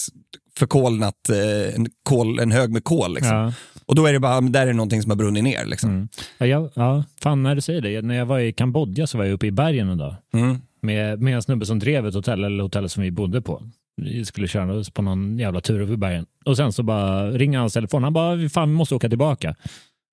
[0.58, 3.14] förkolnat, eh, en, kol, en hög med kol.
[3.14, 3.36] Liksom.
[3.38, 3.54] Ja.
[3.86, 5.66] Och då är det bara, där är någonting som har brunnit ner.
[5.66, 5.90] Liksom.
[5.90, 6.08] Mm.
[6.38, 8.02] Ja, jag, ja, fan när du säger det.
[8.02, 10.58] När jag var i Kambodja så var jag uppe i bergen en dag Mm.
[10.82, 13.64] med, med en snubbe som drev ett hotell, eller hotellet som vi bodde på.
[14.02, 16.26] Vi skulle köra oss på någon jävla tur över bergen.
[16.46, 18.04] Och sen så bara ringer hans telefon.
[18.04, 19.56] Han bara, fan vi måste åka tillbaka.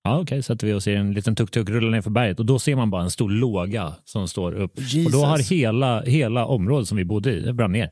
[0.03, 2.59] Ja okej, sätter vi oss i en liten tuk-tuk rulla ner för berget och då
[2.59, 4.71] ser man bara en stor låga som står upp.
[5.05, 5.51] Och då har Jesus.
[5.51, 7.89] hela, hela området som vi bodde i det brann ner.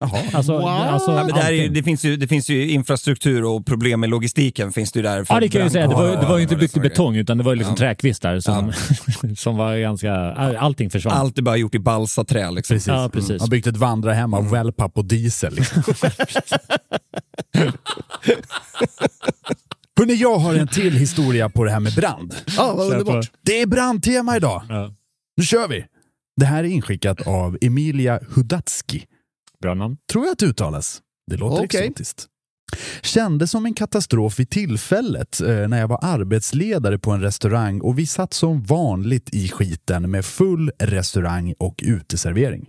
[0.00, 0.22] Jaha.
[0.32, 0.68] Alltså, Wow.
[0.68, 4.72] alltså, Ja, där är, det, finns ju, det finns ju infrastruktur och problem med logistiken
[4.72, 5.24] finns det ju där.
[5.24, 5.86] för Ja, det kan jag säga.
[5.88, 7.76] Det var, det var ju inte byggt i betong, utan det var ju liksom Ja.
[7.78, 8.72] träkvistar som,
[9.36, 10.12] som var ganska...
[10.58, 11.12] Allting försvann.
[11.16, 12.50] Allt är bara gjort i balsaträ.
[12.50, 12.74] Liksom.
[12.74, 12.88] Precis.
[12.88, 13.30] Ja, precis.
[13.30, 13.40] Mm.
[13.40, 15.54] Har byggt ett vandrarhem av wellpapp och diesel.
[15.54, 15.82] Liksom.
[19.98, 22.34] Hörrni, jag har en till historia på det här med brand.
[22.56, 23.30] ja, vad underbart.
[23.42, 24.62] Det är brandtema idag.
[24.68, 24.94] Ja.
[25.36, 25.84] Nu kör vi!
[26.36, 29.04] Det här är inskickat av Emilia Hudatski.
[29.62, 29.96] Bra namn.
[30.12, 31.00] Tror jag att det uttalas.
[31.30, 31.80] Det låter Okej.
[31.80, 32.26] exotiskt.
[33.02, 37.98] Kände som en katastrof vid tillfället eh, när jag var arbetsledare på en restaurang och
[37.98, 42.66] vi satt som vanligt i skiten med full restaurang och uteservering.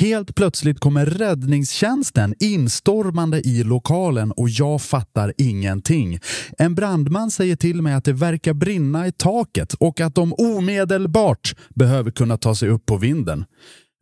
[0.00, 6.18] Helt plötsligt kommer räddningstjänsten instormande i lokalen och jag fattar ingenting.
[6.58, 11.54] En brandman säger till mig att det verkar brinna i taket och att de omedelbart
[11.74, 13.44] behöver kunna ta sig upp på vinden.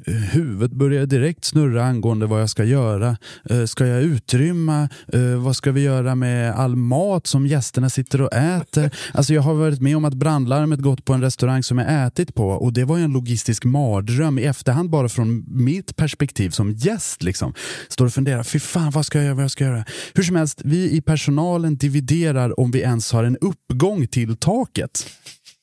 [0.06, 3.16] Huvudet börjar direkt snurra angående vad jag ska göra.
[3.50, 4.88] Eh, Ska jag utrymma?
[5.12, 8.90] Eh, Vad ska vi göra med all mat som gästerna sitter och äter?
[9.14, 12.34] Alltså jag har varit med om att brandlarmet gått på en restaurang som jag ätit
[12.34, 16.70] på och det var ju en logistisk mardröm i efterhand bara från mitt perspektiv som
[16.72, 17.22] gäst.
[17.22, 17.54] Liksom.
[17.88, 19.84] Står och funderar, fy fan vad ska jag göra, vad ska jag göra?
[20.14, 25.06] Hur som helst, vi i personalen dividerar om vi ens har en uppgång till taket.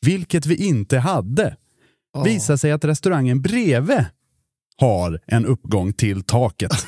[0.02, 1.56] Vilket vi inte hade.
[2.13, 2.23] Ja.
[2.23, 4.06] Visar sig att restaurangen bredvid
[4.79, 6.71] har en uppgång till taket.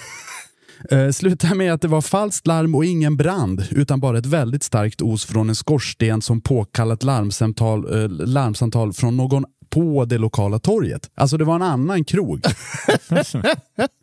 [0.92, 4.64] Eh, Slutar med att det var falskt larm och ingen brand, utan bara ett väldigt
[4.64, 10.60] starkt os från en skorsten som påkallat larmsamtal, eh, larmsamtal från någon på det lokala
[10.60, 11.10] torget.
[11.16, 12.42] Alltså det var en annan krog.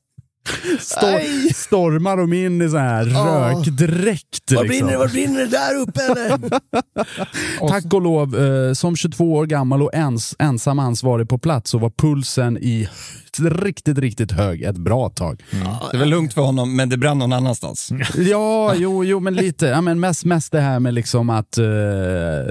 [0.80, 3.52] Stor, stormar de in i så här Ja.
[3.54, 4.52] rökdräkt.
[4.52, 4.86] Vad liksom.
[4.86, 6.38] brinner det, vad brinner det där uppe eller?
[7.68, 11.78] Tack och lov, eh, som 22 år gammal och ens, ensam ansvarig på plats så
[11.78, 12.88] var pulsen i
[13.40, 15.42] riktigt, riktigt hög ett bra tag.
[15.90, 17.90] Det är väl lugnt för honom, men det brann någon annanstans.
[18.16, 19.66] Ja, jo, jo men lite.
[19.66, 21.64] Ja, men mest, mest det här med liksom att eh,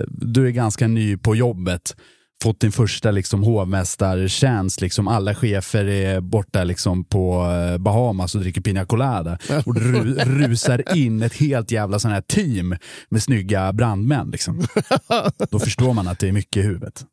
[0.08, 1.96] du är ganska ny på jobbet.
[2.44, 8.42] Fått din första liksom, hovmästartjänst, liksom, alla chefer är borta liksom, på eh, Bahamas och
[8.42, 12.76] dricker pina colada och ru, rusar in ett helt jävla sån här team
[13.10, 14.30] med snygga brandmän.
[14.32, 14.68] Liksom.
[15.52, 17.06] Då förstår man att det är mycket i huvudet.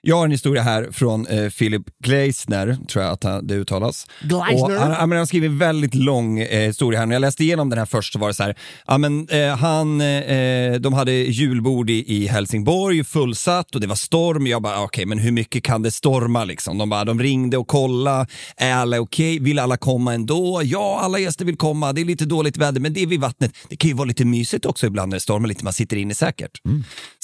[0.00, 4.06] Jag har en historia här från eh, Philip Gleisner, tror jag att han- det uttalas.
[4.22, 4.78] Gleisner?
[4.78, 7.06] Han, han, han skriver en väldigt lång eh, historia här.
[7.06, 9.56] När jag läste igenom den här först så var det så här, ja, men, eh,
[9.56, 14.46] han, eh, de hade julbord i, i Helsingborg, fullsatt och det var storm.
[14.46, 16.78] Jag bara, okej, men hur mycket kan det storma liksom?
[16.78, 19.38] De, bara, de ringde och kollade, är alla okej?
[19.38, 20.60] Vill alla komma ändå?
[20.64, 21.92] Ja, alla gäster vill komma.
[21.92, 23.52] Det är lite dåligt väder, men det är vid vattnet.
[23.68, 26.14] Det kan ju vara lite mysigt också ibland när det stormar lite, man sitter inne
[26.14, 26.50] säkert.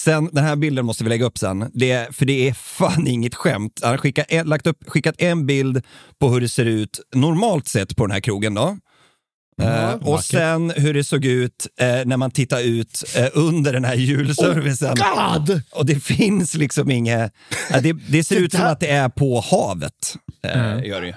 [0.00, 3.34] Sen, den här bilden måste vi lägga upp sen, det, för det är fan inget
[3.34, 3.80] skämt.
[3.82, 5.82] Han har skickat en, lagt upp, skickat en bild
[6.20, 8.54] på hur det ser ut normalt sett på den här krogen.
[8.54, 8.76] då.
[9.62, 13.84] Eh, och sen hur det såg ut eh, när man tittar ut eh, under den
[13.84, 14.96] här julservicen.
[14.96, 15.62] God!
[15.72, 17.32] Och det finns liksom inget...
[17.82, 20.16] Det, det ser Det ut som att det är på havet.
[20.42, 21.16] Eh, gör det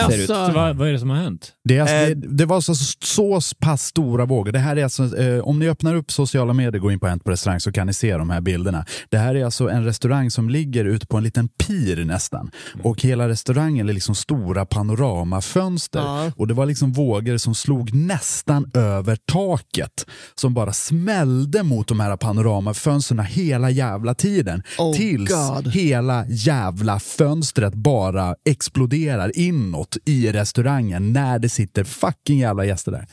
[0.00, 1.52] Alltså, vad, vad är det som har hänt?
[1.66, 2.74] Det, alltså, Eh, det, det var så,
[3.04, 4.52] så pass stora vågor.
[4.52, 7.24] Det här är alltså, eh, om ni öppnar upp sociala medier, går in på Hänt
[7.24, 8.84] på restaurang så kan ni se de här bilderna.
[9.08, 12.50] Det här är alltså en restaurang som ligger ute på en liten pir nästan.
[12.82, 16.00] Och hela restaurangen är liksom stora panoramafönster.
[16.00, 16.32] Ja.
[16.36, 20.06] Och det var liksom vågor som slog nästan över taket.
[20.34, 24.62] Som bara smällde mot de här panoramafönstren hela jävla tiden.
[24.78, 25.72] Oh tills God.
[25.72, 33.06] hela jävla fönstret bara exploderar inåt i restaurangen när det sitter fucking jävla gäster där.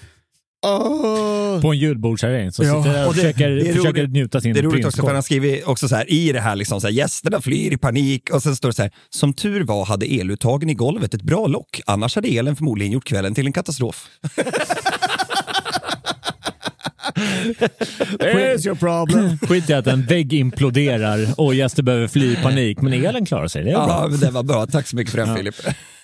[0.65, 1.61] åh.
[1.61, 2.51] På en julbordsservering.
[2.51, 4.63] Så Ja, sitter och och det- försöker, det är försöker roligt- njuta sin Det är
[4.63, 6.93] roligt också för han har skrivit också så här i det här, liksom så här,
[6.93, 10.69] gästerna flyr i panik och sen står det så här, som tur var hade eluttagen
[10.69, 14.07] i golvet ett bra lock, annars hade elen förmodligen gjort kvällen till en katastrof.
[18.19, 19.37] Where's your problem?
[19.47, 23.47] Skit i att en vägg imploderar och gäster behöver fly i panik, men elen klarar
[23.47, 23.63] sig.
[23.63, 23.87] Det är bra.
[23.89, 25.55] Ja, men det var bra, tack så mycket för den Filip.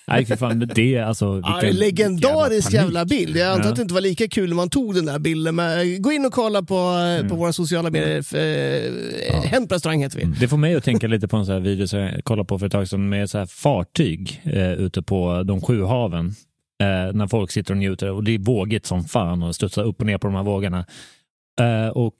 [0.06, 1.40] Nej, för fan, det är alltså...
[1.44, 3.36] Ja, vilken- en legendarisk vilken jävla bild.
[3.36, 3.70] Jag antar Ja.
[3.70, 5.54] att det inte var lika kul när man tog den där bilden.
[5.56, 7.28] Men gå in och kolla på, Mm.
[7.28, 8.18] på våra sociala medier.
[8.36, 10.24] Eh, Hänt på restaurang heter vi.
[10.40, 12.58] Det får mig att tänka lite på en sån här video som jag kollade på
[12.58, 16.34] för ett tag sedan med så här fartyg eh, ute på de sju haven.
[16.80, 20.00] Eh, när folk sitter och njuter och det är vågigt som fan och studsar upp
[20.00, 20.86] och ner på de här vågorna.
[21.60, 22.14] Eh, och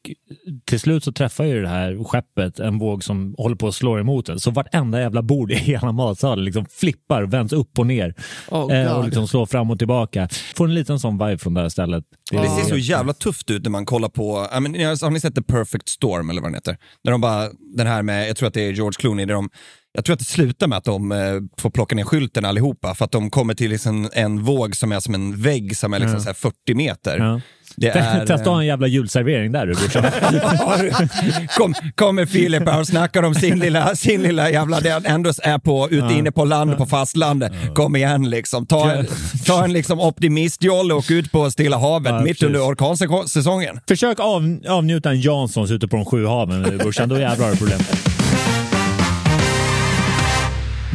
[0.64, 3.98] till slut så träffar ju det här skeppet en våg som håller på att slå
[3.98, 4.40] emot den.
[4.40, 8.14] Så vartenda jävla bord i hela matsalen liksom flippar, vänds upp och ner
[8.50, 10.28] Oh, eh, och liksom slår fram och tillbaka.
[10.56, 12.04] Får en liten sån vibe från det här stället.
[12.30, 15.34] Det ser så jävla tufft ut när man kollar på, I mean, har ni sett
[15.34, 16.76] The Perfect Storm eller vad den heter?
[17.04, 19.50] När de bara, den här med, jag tror att det är George Clooney, där de,
[19.92, 21.18] jag tror att det slutar med att de eh,
[21.58, 25.00] får plocka ner skylten allihopa för att de kommer till liksom en våg som är
[25.00, 27.18] som en vägg som är liksom här 40 meter.
[27.18, 27.40] Ja.
[27.76, 29.74] Det är, Testa att ha en jävla julservering där du.
[31.56, 35.58] Kom, kommer Filip här och snackar om sin lilla, sin lilla jävla, det ändå är
[35.58, 37.52] på, ute inne på land, på fastlandet.
[37.74, 39.06] Kom igen liksom, ta en,
[39.46, 42.42] ta en liksom optimistjolle och ut på Stilla havet Ja, mitt precis.
[42.42, 43.80] under orkansäsongen.
[43.88, 47.58] Försök av, avnjuta en Janssons ute på de sju haven brorsan, då jävlar har du
[47.58, 47.80] problem.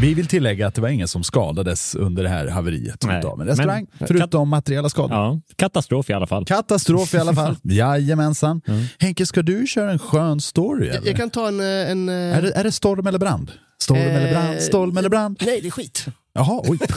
[0.01, 3.41] Vi vill tillägga att det var ingen som skadades under det här haveriet Nej, utav
[3.41, 5.17] en restaurang, men- förutom materiella skador.
[5.17, 6.45] Ja, katastrof i alla fall.
[6.45, 7.55] Katastrof i alla fall.
[7.63, 8.61] Jajamensan.
[8.67, 8.85] Mm.
[8.99, 10.87] Henke, ska du köra en skön story?
[10.87, 11.07] Jag, Eller?
[11.07, 11.59] jag kan ta en...
[11.59, 13.51] eh, en eh, är, det, är det storm eller brand?
[13.81, 14.61] Storm Eh, eller brand?
[14.61, 15.37] Storm eller brand?
[15.45, 16.05] Nej, det är skit.
[16.33, 16.77] Jaha, oj.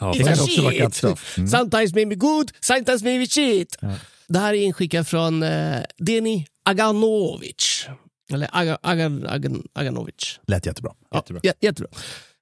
[0.00, 1.34] It's kan a också vara katastrof.
[1.50, 3.76] Sometimes maybe good, sometimes maybe shit.
[4.28, 7.86] Det här är inskickat från eh, Deni Aganovic.
[8.34, 10.40] Eller Aga, Agan, Agan, Aganovic.
[10.46, 10.92] Lät jättebra.
[11.10, 11.40] Ja, Jättebra.
[11.44, 11.90] jä- jättebra.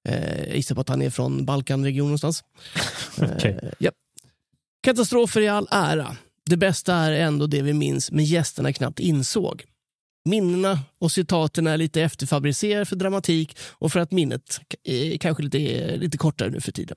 [0.09, 2.45] Eh, jag gissar på att han är från Balkanregionen någonstans.
[3.37, 3.59] Okej.
[3.63, 3.95] Eh, japp.
[4.83, 6.17] Katastrofer i all ära.
[6.45, 9.65] Det bästa är ändå det vi minns, men gästerna knappt insåg.
[10.25, 15.59] Minnena och citaten är lite efterfabricerade för dramatik och för att minnet är kanske lite,
[15.59, 16.97] är lite kortare nu för tiden.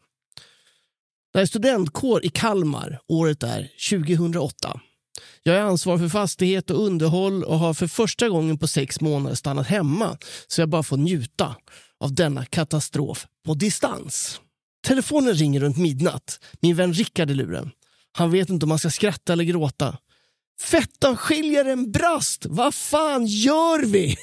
[1.33, 2.99] Det är studentkår i Kalmar.
[3.07, 4.79] Året är 2008.
[5.43, 9.35] Jag är ansvarig för fastighet och underhåll och har för första gången på sex månader
[9.35, 11.55] stannat hemma så jag bara får njuta
[11.99, 14.41] av denna katastrof på distans.
[14.87, 16.39] Telefonen ringer runt midnatt.
[16.61, 17.71] Min vän Rickard är luren.
[18.11, 19.97] Han vet inte om han ska skratta eller gråta.
[20.61, 22.45] Fettavskiljaren brast!
[22.49, 24.15] Vad fan gör vi?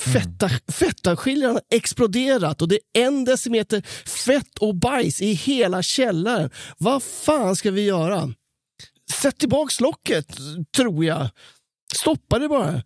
[0.00, 6.50] Fetta, fettavskiljaren har exploderat och det är en decimeter fett och bajs i hela källaren.
[6.78, 8.34] Vad fan ska vi göra?
[9.12, 10.26] Sätt tillbaks locket,
[10.76, 11.28] tror jag.
[11.94, 12.82] Stoppa det bara.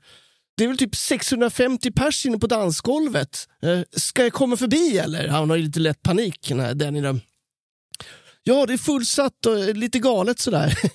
[0.57, 3.49] Det är väl typ 650 pers inne på dansgolvet.
[3.63, 5.29] Eh, ska jag komma förbi eller?
[5.29, 7.01] Han har ju lite lätt panik, den här Danny.
[7.01, 7.19] då.
[8.43, 10.79] Ja, det är fullsatt och lite galet sådär.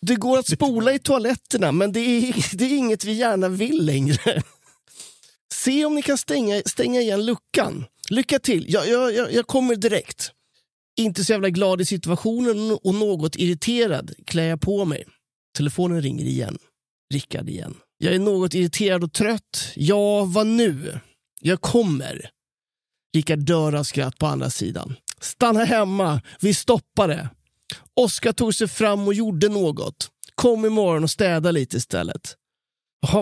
[0.00, 3.86] Det går att spola i toaletterna, men det är, det är inget vi gärna vill
[3.86, 4.42] längre.
[5.54, 7.84] Se om ni kan stänga, stänga igen luckan.
[8.10, 10.32] Lycka till, jag, jag, jag, jag kommer direkt.
[10.96, 15.04] Inte så jävla glad i situationen och något irriterad klär jag på mig.
[15.56, 16.58] Telefonen ringer igen.
[17.14, 17.74] Rickard igen.
[17.98, 19.72] Jag är något irriterad och trött.
[19.74, 21.00] Ja, vad nu?
[21.40, 22.30] Jag kommer.
[23.14, 24.96] Rickard dör av skratt på andra sidan.
[25.20, 27.28] Stanna hemma, vi stoppar det.
[27.94, 30.10] Oskar tog sig fram och gjorde något.
[30.34, 32.36] Kom imorgon och städa lite istället.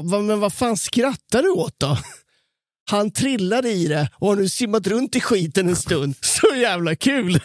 [0.03, 1.99] Men vad fan skrattar du åt då?
[2.91, 6.17] Han trillade i det och har nu simmat runt i skiten en stund.
[6.21, 7.41] Så jävla kul!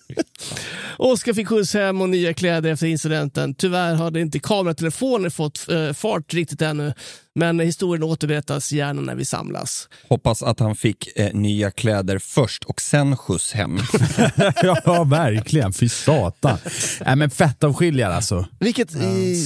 [0.96, 3.54] Oskar fick skjuts hem och nya kläder efter incidenten.
[3.54, 6.94] Tyvärr hade inte kameratelefoner fått eh, fart riktigt ännu.
[7.34, 9.88] Men historien återberättas gärna när vi samlas.
[10.08, 13.78] Hoppas att han fick eh, nya kläder först och sen skjuts hem.
[14.62, 15.72] ja, verkligen.
[15.72, 16.58] Fy satan.
[17.06, 18.46] Nej, men fettavskiljare alltså.
[18.60, 19.00] Vilket ja,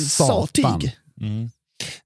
[0.09, 0.46] satan.
[0.46, 0.96] satig.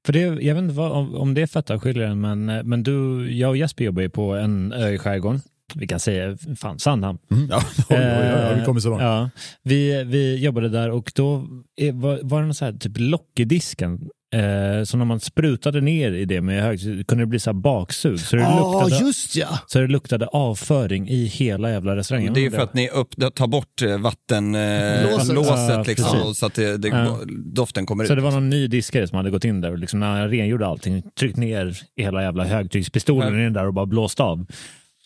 [0.06, 3.50] För det, jag vet inte vad, om, om det är fettavskiljaren, men, men du, jag
[3.50, 5.42] och Jesper jobbar ju på en ö i skärgården.
[5.74, 7.18] Vi kan säga fan, Sandhamn.
[7.30, 7.48] Mm.
[7.50, 9.02] Ja, oj, oj, oj, vi kommer så långt.
[9.02, 9.30] Ja,
[9.62, 13.30] vi, vi jobbade där och då är, var, var det någon så här typ lock
[13.40, 14.00] i disken.
[14.34, 17.50] Eh, så när man sprutade ner i det med hög så kunde det bli så
[17.50, 18.20] här baksug.
[18.20, 19.48] Så det, Ja, luktade, just ja.
[19.66, 22.34] så det luktade avföring i hela jävla restaurangen.
[22.34, 25.68] Det är ju för att ni upp, tar bort eh, vattenlåset eh, Låset.
[25.68, 27.18] Ja, liksom, så att det, det, Ja.
[27.44, 28.16] doften kommer Så ut.
[28.16, 30.66] det var någon ny diskare som hade gått in där och liksom när han rengjorde
[30.66, 34.46] allting, tryckt ner i hela jävla högtryckspistolen in där och bara blåst av.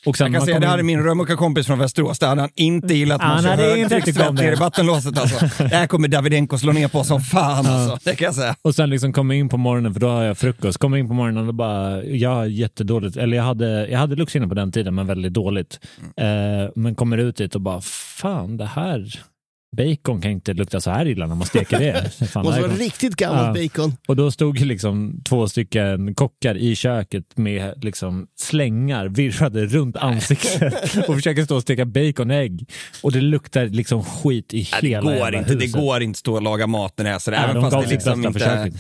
[0.07, 2.19] Och sen Jag kan säga, det här är in- min römmucka-kompis från Västerås.
[2.19, 3.21] Det hade han inte gillat.
[3.21, 4.53] Han Man kör hade inte tyckt om det.
[4.53, 5.45] i vattenlåset alltså.
[5.59, 7.99] Det här kommer Davidenko slå ner på som fan alltså.
[8.11, 8.57] Det kan jag säga.
[8.63, 10.79] Och sen liksom kom jag in på morgonen, för då har jag frukost.
[10.79, 14.49] Kommer in på morgonen och bara, jag har jättedåligt, eller jag hade, jag hade luktsinne
[14.49, 15.81] på den tiden, men väldigt dåligt.
[16.17, 16.63] Mm.
[16.65, 19.13] Eh, men kommer ut dit och bara, fan det här,
[19.75, 22.11] bacon kan inte lukta så här illa när man steker det.
[22.29, 23.63] Fan, det Måste vara riktigt gammalt Ja.
[23.63, 23.97] bacon.
[24.09, 30.75] och då stod liksom två stycken kockar i köket med liksom slängar virrade runt ansiktet
[31.09, 32.71] och försöker stå och steka bacon och ägg.
[33.03, 35.55] Och det luktar liksom skit i det hela går jävla inte.
[35.55, 35.81] Det huset.
[35.81, 37.31] går inte att stå och laga mat när det är så.
[37.31, 38.39] Ja, Även de fast det liksom inte...
[38.39, 38.73] försök.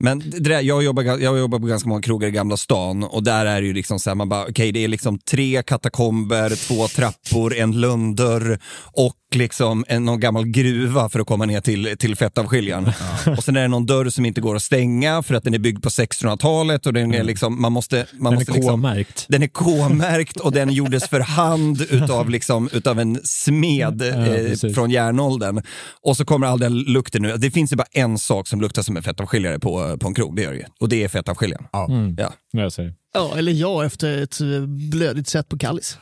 [0.00, 3.46] Men där, jag, jobbar, jag jobbar på ganska många krogar i Gamla stan och där
[3.46, 6.88] är det ju liksom så här, man bara, okej det är liksom tre katakomber, två
[6.88, 8.58] trappor, en lönndörr
[8.92, 12.92] och liksom en, någon gammal gruva för att komma ner till, till fettavskiljaren.
[13.36, 15.58] Och sen är det någon dörr som inte går att stänga för att den är
[15.58, 18.06] byggd på 1600-talet och den är liksom, man måste...
[18.12, 19.24] Man Den är måste liksom, K-märkt.
[19.28, 24.36] den är K-märkt och den gjordes för hand utav, liksom, utav en smed Ja,
[24.66, 25.62] eh, från järnåldern.
[26.02, 27.36] Och så kommer all den lukten nu.
[27.36, 30.36] Det finns ju bara en sak som luktar som en fettavskiljare på, på en krog,
[30.36, 30.64] det gör det ju.
[30.80, 31.66] Och det är fettavskiljaren.
[31.72, 31.86] Ja.
[31.90, 32.16] Mm.
[32.18, 32.32] Ja.
[32.50, 32.94] Jag säger.
[33.12, 35.98] Ja, eller jag efter ett eh, blödigt sätt på Kallis.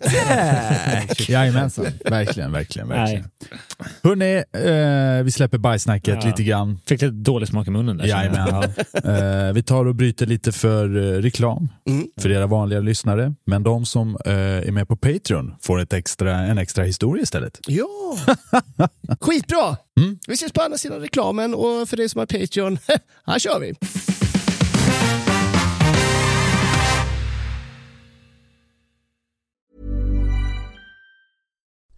[0.00, 1.28] Tack!
[1.28, 1.86] Jajamensan.
[2.04, 2.88] Verkligen, verkligen.
[2.88, 3.24] Verkligen.
[4.02, 4.34] Hörrni,
[5.18, 6.26] eh, vi släpper bajsnacket Ja.
[6.30, 6.78] lite grann.
[6.86, 8.06] Fick lite dålig smak i munnen där.
[8.06, 8.48] Jajamän.
[9.04, 12.06] Eh, vi tar och bryter lite för eh, reklam Mm.
[12.20, 13.34] för era vanliga lyssnare.
[13.46, 17.60] Men de som eh, är med på Patreon får ett extra, en extra historia istället.
[17.66, 17.86] Ja!
[19.20, 19.76] Skitbra!
[20.00, 20.18] Mm.
[20.26, 22.78] Vi ses på andra sidan reklamen och för dig som har Patreon,
[23.26, 23.74] här kör vi!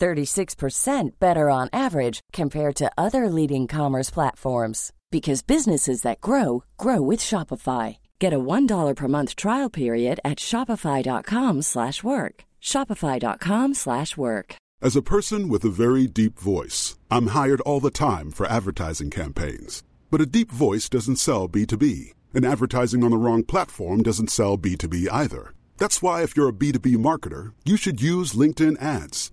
[0.00, 7.00] 36% better on average compared to other leading commerce platforms because businesses that grow grow
[7.00, 7.98] with Shopify.
[8.18, 12.44] Get a $1 per month trial period at shopify.com/work.
[12.60, 14.56] shopify.com/work.
[14.82, 19.10] As a person with a very deep voice, I'm hired all the time for advertising
[19.10, 19.82] campaigns.
[20.10, 24.56] But a deep voice doesn't sell B2B, and advertising on the wrong platform doesn't sell
[24.56, 25.52] B2B either.
[25.76, 29.32] That's why, if you're a B2B marketer, you should use LinkedIn ads.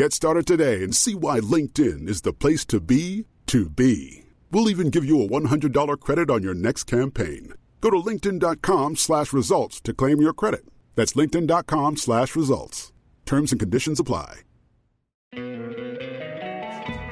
[0.00, 4.24] Get started today and see why LinkedIn is the place to be to be.
[4.50, 7.52] We'll even give you a $100 credit on your next campaign.
[7.82, 10.64] Go to linkedin.com slash results to claim your credit.
[10.94, 12.92] That's linkedin.com slash results.
[13.26, 14.36] Terms and conditions apply.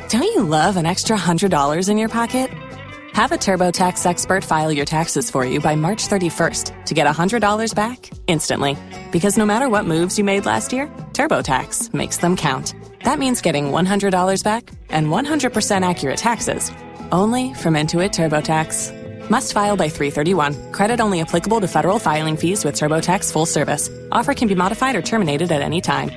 [0.08, 2.50] Don't you love an extra $100 in your pocket?
[3.12, 7.74] Have a TurboTax expert file your taxes for you by March 31st to get $100
[7.74, 8.78] back instantly.
[9.10, 12.74] Because no matter what moves you made last year, TurboTax makes them count.
[13.04, 16.72] That means getting $100 back and 100% accurate taxes
[17.10, 19.30] only from Intuit TurboTax.
[19.30, 20.72] Must file by 331.
[20.72, 23.90] Credit only applicable to federal filing fees with TurboTax full service.
[24.10, 26.10] Offer can be modified or terminated at any time.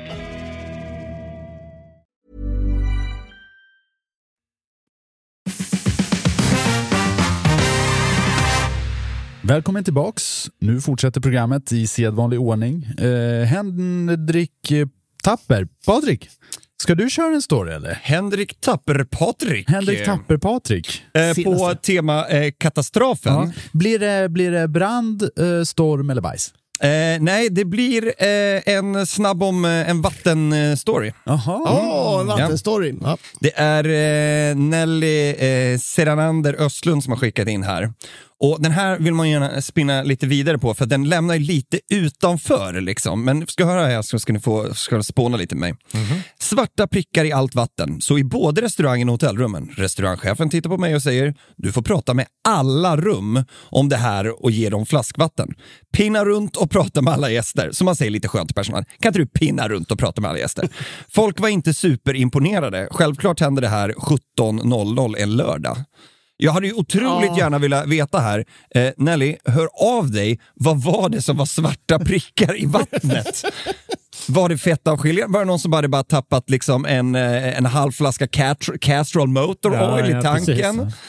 [9.43, 10.49] Välkommen tillbaks.
[10.59, 12.87] Nu fortsätter programmet i sedvanlig ordning.
[12.97, 14.71] Eh, Henrik
[15.23, 16.29] Tapper, Patrik,
[16.81, 17.99] ska du köra en story eller?
[18.01, 19.69] Henrik Tapper-Patrik.
[19.69, 21.03] Henrik Tapper-Patrik.
[21.13, 23.33] Eh, på tema eh, katastrofen.
[23.33, 23.51] Ja.
[23.71, 26.53] Blir, det, blir det brand, eh, storm eller bajs?
[26.79, 31.13] Eh, nej, det blir eh, en snabb om eh, en vattenstory.
[31.23, 31.59] Jaha.
[31.65, 32.95] Åh, en vattenstory.
[33.01, 33.17] Ja.
[33.39, 37.93] Det är eh, Nelly eh, Seranander Östlund som har skickat in här.
[38.41, 42.81] Och Den här vill man gärna spinna lite vidare på för den lämnar lite utanför.
[42.81, 43.25] Liksom.
[43.25, 45.79] Men ska höra här så ska ni få ska spåna lite med mig.
[46.39, 49.69] Svarta prickar i allt vatten, så i både restaurangen och hotellrummen.
[49.77, 54.43] Restaurangchefen tittar på mig och säger du får prata med alla rum om det här
[54.43, 55.53] och ge dem flaskvatten.
[55.97, 57.71] Pinna runt och prata med alla gäster.
[57.71, 58.85] Som man säger lite skönt till personalen.
[58.99, 60.69] Kan inte du pinna runt och prata med alla gäster?
[61.09, 62.87] Folk var inte superimponerade.
[62.91, 65.77] Självklart hände det här 17.00 en lördag.
[66.43, 67.37] Jag hade ju otroligt Ja.
[67.37, 69.67] gärna velat veta här, eh, Nelly, hör
[69.97, 70.39] av dig.
[70.55, 73.43] Vad var det som var svarta prickar i vattnet?
[74.27, 75.27] Var det fettavskiljare?
[75.29, 78.27] Var det någon som hade bara tappat liksom en, eh, en halv flaska
[78.81, 80.77] Castrol Motor Ja, Oil ja, i tanken?
[80.77, 80.99] precis.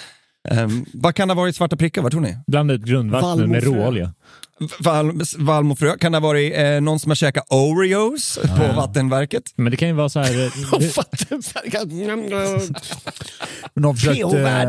[0.50, 2.02] Ehm, vad kan det ha varit svarta prickar?
[2.02, 2.36] Vad tror ni?
[2.46, 4.12] Blanda ut grundvatten med råolja.
[4.78, 5.96] Val, valmofrö?
[5.98, 9.42] Kan det ha varit eh, någon som har käkat Oreos på Vattenverket?
[9.56, 10.52] Men det kan ju vara så här...
[13.80, 13.96] Någon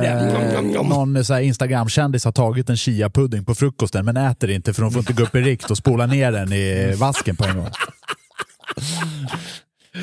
[0.04, 4.82] eh, någon så här Instagram-kändis har tagit en chia-pudding på frukosten men äter inte för
[4.82, 7.58] de får inte gå upp i rikt och spola ner den i vasken på en
[7.58, 7.70] gång.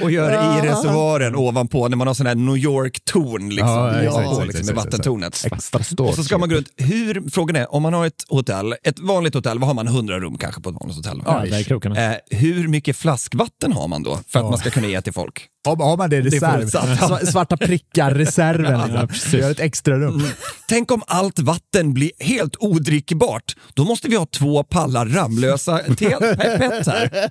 [0.03, 4.17] Och gör i reservoaren ovanpå när man har sån här New York-torn liksom, Ja, exakt,
[4.17, 4.93] ovanpå, exakt, liksom, exakt, med exakt.
[4.93, 5.47] vattentornet.
[5.53, 6.09] Extra stort.
[6.09, 6.69] Och så ska man gå runt.
[6.77, 9.87] Hur, frågan är, om man har ett hotell, ett vanligt hotell, vad har man?
[9.87, 11.23] 100 rum kanske på ett vanligt hotell?
[11.27, 12.13] Ja, där i krokarna.
[12.13, 15.47] Eh, hur mycket flaskvatten har man då för att man ska kunna ge till folk?
[15.69, 16.65] Har, man det i Det är reserv?
[16.69, 18.81] Sva- Svarta prickar-reserven.
[19.11, 19.39] liksom.
[19.39, 20.23] Gör ett extra rum.
[20.69, 23.57] Tänk om allt vatten blir helt odrickbart.
[23.75, 27.31] Då måste vi ha två pallar Ramlösa te- pe- pet här.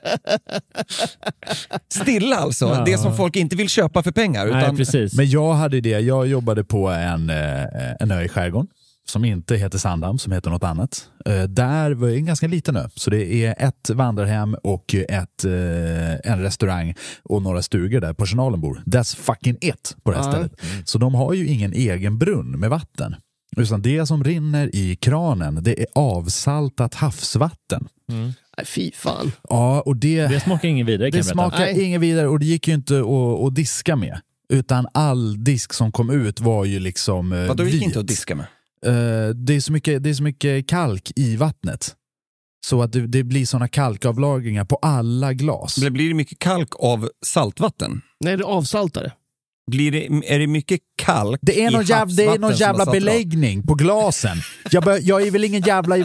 [1.94, 2.84] Stilla alltså, Ja.
[2.86, 4.46] det som folk inte vill köpa för pengar.
[4.46, 5.14] Nej, Utan, precis.
[5.14, 7.64] Men jag hade det, jag jobbade på en, eh,
[8.00, 8.68] en ö i skärgården
[9.10, 11.10] som inte heter Sandhamn, som heter något annat.
[11.26, 15.46] Eh, Där var det en ganska liten ö, så det är ett vandrarhem och ett,
[15.46, 16.94] eh, en restaurang
[17.24, 18.82] och några stugor där personalen bor.
[18.86, 20.32] That's fucking it på det här Ja.
[20.32, 20.54] stället.
[20.86, 23.16] Så de har ju ingen egen brunn med vatten.
[23.58, 27.88] Utan det som rinner i kranen, det är avsaltat havsvatten.
[28.08, 29.32] Nej, fy fan.
[29.50, 30.28] Ja, och det...
[30.28, 31.82] Det smakar ingen vidare kan Det smakar Nej.
[31.84, 34.20] inget vidare och det gick ju inte att, att diska med.
[34.54, 38.36] Utan all disk som kom ut var ju liksom eh, Vadå, gick inte att diska
[38.36, 38.46] med?
[38.86, 41.96] Eh, det, är så mycket, det är så mycket kalk i vattnet.
[42.66, 45.78] Så att det, det blir såna kalkavlagringar på alla glas.
[45.78, 48.02] Men Blir det mycket kalk av saltvatten?
[48.20, 49.12] Nej, det är avsaltare.
[49.72, 52.86] Blir det, är det mycket kalk Det är i någon, jävla, det är någon jävla
[52.86, 54.38] beläggning på glasen.
[54.72, 55.98] Jag, bör, jag är väl ingen jävla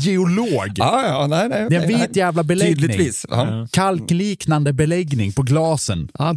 [0.00, 0.72] geolog.
[0.76, 2.76] Ja, ja, nej, nej, Det är en vit jävla beläggning.
[2.76, 3.26] Tydligtvis.
[3.30, 3.68] Ja.
[3.72, 6.08] Kalkliknande beläggning på glasen.
[6.18, 6.36] Ja.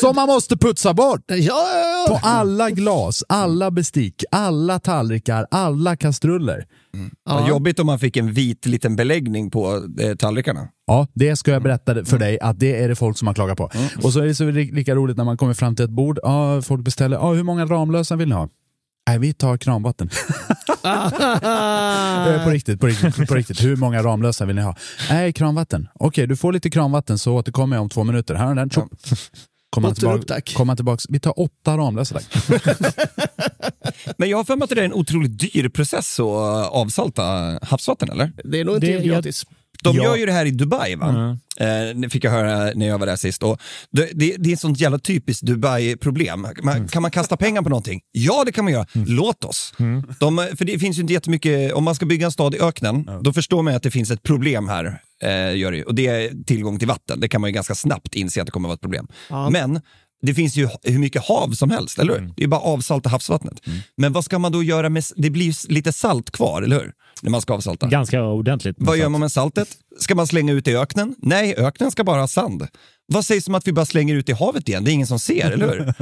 [0.00, 1.20] Som man måste putsa bort!
[1.26, 6.64] Ja, ja, På alla glas, alla bestick, alla tallrikar, alla kastruller.
[7.24, 10.68] Vad jobbigt om man fick en vit liten beläggning på eh, tallrikarna.
[10.86, 13.56] Ja, det ska jag berätta för dig att det är det folk som har klagat
[13.58, 13.70] på.
[14.02, 16.18] Och så är det så li- lika roligt när man kommer fram till ett bord.
[16.22, 18.48] Ja, folk beställer, ja, hur många Ramlösa vill ni ha?
[19.08, 20.10] Nej, vi tar kranvatten.
[22.28, 23.64] Eh, på riktigt, på riktigt, på riktigt.
[23.64, 24.76] Hur många Ramlösa vill ni ha?
[25.10, 25.88] Nej, kranvatten.
[25.94, 28.34] Okej, du får lite kranvatten så återkommer jag om två minuter.
[28.34, 28.70] Här är den,
[29.76, 30.54] upp, tillbaka, tack.
[30.56, 31.04] han tillbaks.
[31.08, 32.48] Vi tar åtta Ramlösa tack.
[34.16, 38.10] Men jag har för mig att det är en otroligt dyr process att avsalta havsvatten,
[38.10, 38.32] eller?
[38.44, 39.46] Det är nog inte Det- gratis.
[39.82, 40.02] De Ja.
[40.04, 41.38] gör ju det här i Dubai, va?
[41.60, 41.66] Eh,
[41.96, 43.42] det fick jag höra när jag var där sist.
[43.42, 43.60] Och
[43.90, 46.46] det, det, det är ett sånt jävla typiskt Dubai-problem.
[46.62, 48.00] Man, Kan man kasta pengar på någonting?
[48.12, 48.86] Ja, det kan man göra.
[48.92, 49.72] Låt oss.
[50.20, 53.10] De, för det finns ju inte jättemycket, om man ska bygga en stad i öknen,
[53.22, 55.00] då förstår man att det finns ett problem här.
[55.22, 55.84] Eh, gör det, ju.
[55.84, 57.20] och det är tillgång till vatten.
[57.20, 59.08] Det kan man ju ganska snabbt inse att det kommer att vara ett problem.
[59.28, 59.50] Ja.
[59.50, 59.80] Men
[60.22, 62.32] det finns ju hur mycket hav som helst, eller hur?
[62.36, 63.60] Det är bara avsalta havsvattnet.
[63.96, 66.92] Men vad ska man då göra med, det blir ju lite salt kvar, eller hur?
[67.22, 67.86] När man ska avsalta.
[67.86, 68.76] Ganska ordentligt.
[68.78, 69.68] Vad gör man med saltet?
[69.98, 71.14] Ska man slänga ut i öknen?
[71.18, 72.68] Nej, öknen ska bara ha sand.
[73.12, 74.84] Vad sägs om att vi bara slänger ut i havet igen?
[74.84, 75.94] Det är ingen som ser, eller hur?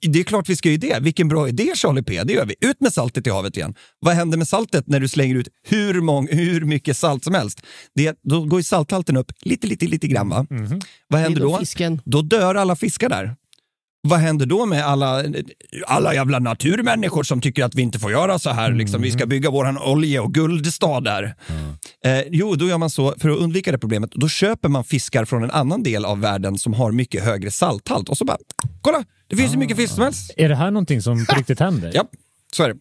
[0.12, 0.98] Det är klart vi ska ju det.
[1.00, 2.54] Vilken bra idé Charlie P, det gör vi.
[2.60, 3.74] Ut med saltet i havet igen.
[4.00, 7.62] Vad händer med saltet när du slänger ut hur, mång, hur mycket salt som helst?
[7.94, 10.28] Det, då går ju salthalten upp lite, lite, lite grann.
[10.28, 10.46] Va?
[11.08, 11.58] Vad händer då?
[11.58, 12.00] fisken.
[12.04, 13.36] Då dör alla fiskar där.
[14.02, 15.24] Vad händer då med alla,
[15.86, 18.72] alla jävla naturmänniskor som tycker att vi inte får göra så här?
[18.72, 21.34] Liksom, vi ska bygga våran olje och guldstad där.
[22.04, 25.24] Eh, jo, då gör man så, för att undvika det problemet, då köper man fiskar
[25.24, 28.38] från en annan del av världen som har mycket högre salthalt och så bara,
[28.82, 30.30] kolla, det finns hur mycket fisk som helst.
[30.36, 31.90] Är det här någonting som på riktigt händer?
[31.94, 32.04] Ja,
[32.52, 32.74] så är det.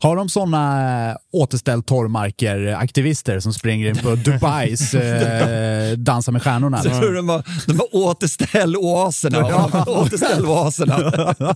[0.00, 6.82] Har de såna återställ torrmarker-aktivister som springer in på Dubais eh, Dansa med stjärnorna?
[6.82, 9.44] Så tror de var, de var återställ oaserna.
[9.86, 10.98] återställ oaserna.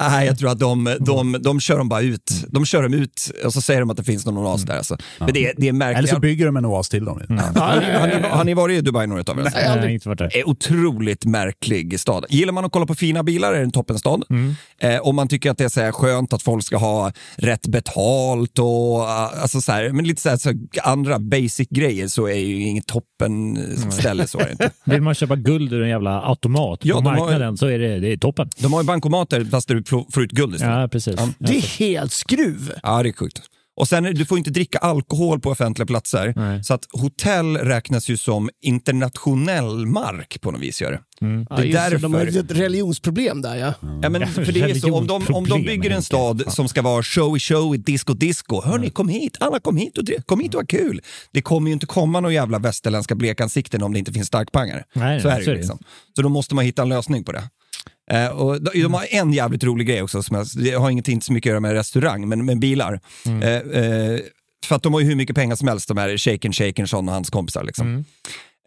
[0.00, 2.32] Nej, jag tror att de, de, de kör dem bara ut.
[2.48, 4.76] De kör dem ut och så säger de att det finns någon oas där.
[4.76, 4.96] Alltså.
[5.18, 5.98] Men det, är- det är märkligt.
[5.98, 7.20] Eller så bygger de en oas till dem.
[7.56, 9.42] har, ni, har, ni, har ni varit i Dubai några av er?
[9.42, 10.36] Nej, jag har inte varit där.
[10.36, 12.24] är otroligt märklig stad.
[12.28, 14.18] Gillar man att kolla på fina bilar är det en toppenstad.
[14.78, 17.66] Eh, om man tycker att det är så här skönt att folk ska ha rätt
[17.66, 20.52] betalt och uh, alltså så här, men lite så här, så
[20.82, 24.70] andra basic grejer så är ju inget toppen eh, ställe så är det inte.
[24.84, 27.78] Vill man köpa guld ur en jävla automat Ja, på de har- marknaden så är
[27.78, 28.50] det, det är toppen.
[28.58, 30.80] De har ju bankomater fast du får ut guld istället.
[30.80, 31.16] Ja, precis.
[31.38, 32.72] Det är helt skruv.
[32.82, 33.40] Ja, det är sjukt.
[33.76, 36.32] Och sen, du får inte dricka alkohol på offentliga platser.
[36.36, 36.64] Nej.
[36.64, 40.82] Så att hotell räknas ju som internationell mark på något vis.
[40.82, 41.00] Gör det.
[41.20, 41.98] Ja, det är det, därför.
[41.98, 43.74] de har ett religionsproblem där ja.
[44.02, 46.82] Ja, men för det är så, om, de, om de bygger en stad som ska
[46.82, 48.62] vara showy showy, disco disco.
[48.64, 51.00] Hörni, kom hit, alla kom hit och, kom hit och ha kul.
[51.32, 54.84] Det kommer ju inte komma några jävla västerländska blekansikten om det inte finns starkpangare.
[54.92, 55.56] Nej, så är det så det.
[55.56, 55.78] liksom.
[56.16, 57.42] Så då måste man hitta en lösning på det.
[58.10, 61.22] Eh, och de, de har en jävligt rolig grej också, som jag, det har ingenting
[61.22, 63.00] så mycket att göra med restaurang, men med bilar.
[63.26, 64.20] Eh, eh,
[64.66, 67.14] för att de har ju hur mycket pengar som helst, de här Shaken Shakenson och
[67.14, 67.64] hans kompisar.
[67.64, 68.04] Liksom.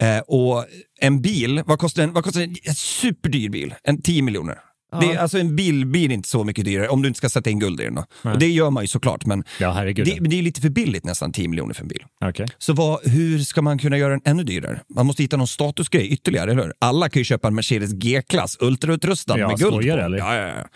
[0.02, 0.64] Eh, och
[1.00, 3.74] en bil, vad kostar en, vad kostar en, en superdyr bil?
[3.82, 4.58] En 10 miljoner.
[5.00, 7.58] Det alltså en bil blir inte så mycket dyrare om du inte ska sätta in
[7.58, 7.98] guld i den.
[7.98, 11.32] Och det gör man ju såklart, men Ja, det, det är lite för billigt nästan
[11.32, 12.04] 10 miljoner för en bil.
[12.24, 12.46] Okej.
[12.58, 14.80] Så vad, hur ska man kunna göra den ännu dyrare?
[14.94, 16.72] Man måste hitta någon statusgrej ytterligare, eller hur?
[16.78, 20.04] Alla kan ju köpa en Mercedes G-klass, ultrautrustad Ja, med guld skojar på.
[20.04, 20.18] eller?
[20.18, 20.68] Ja, ja, ja.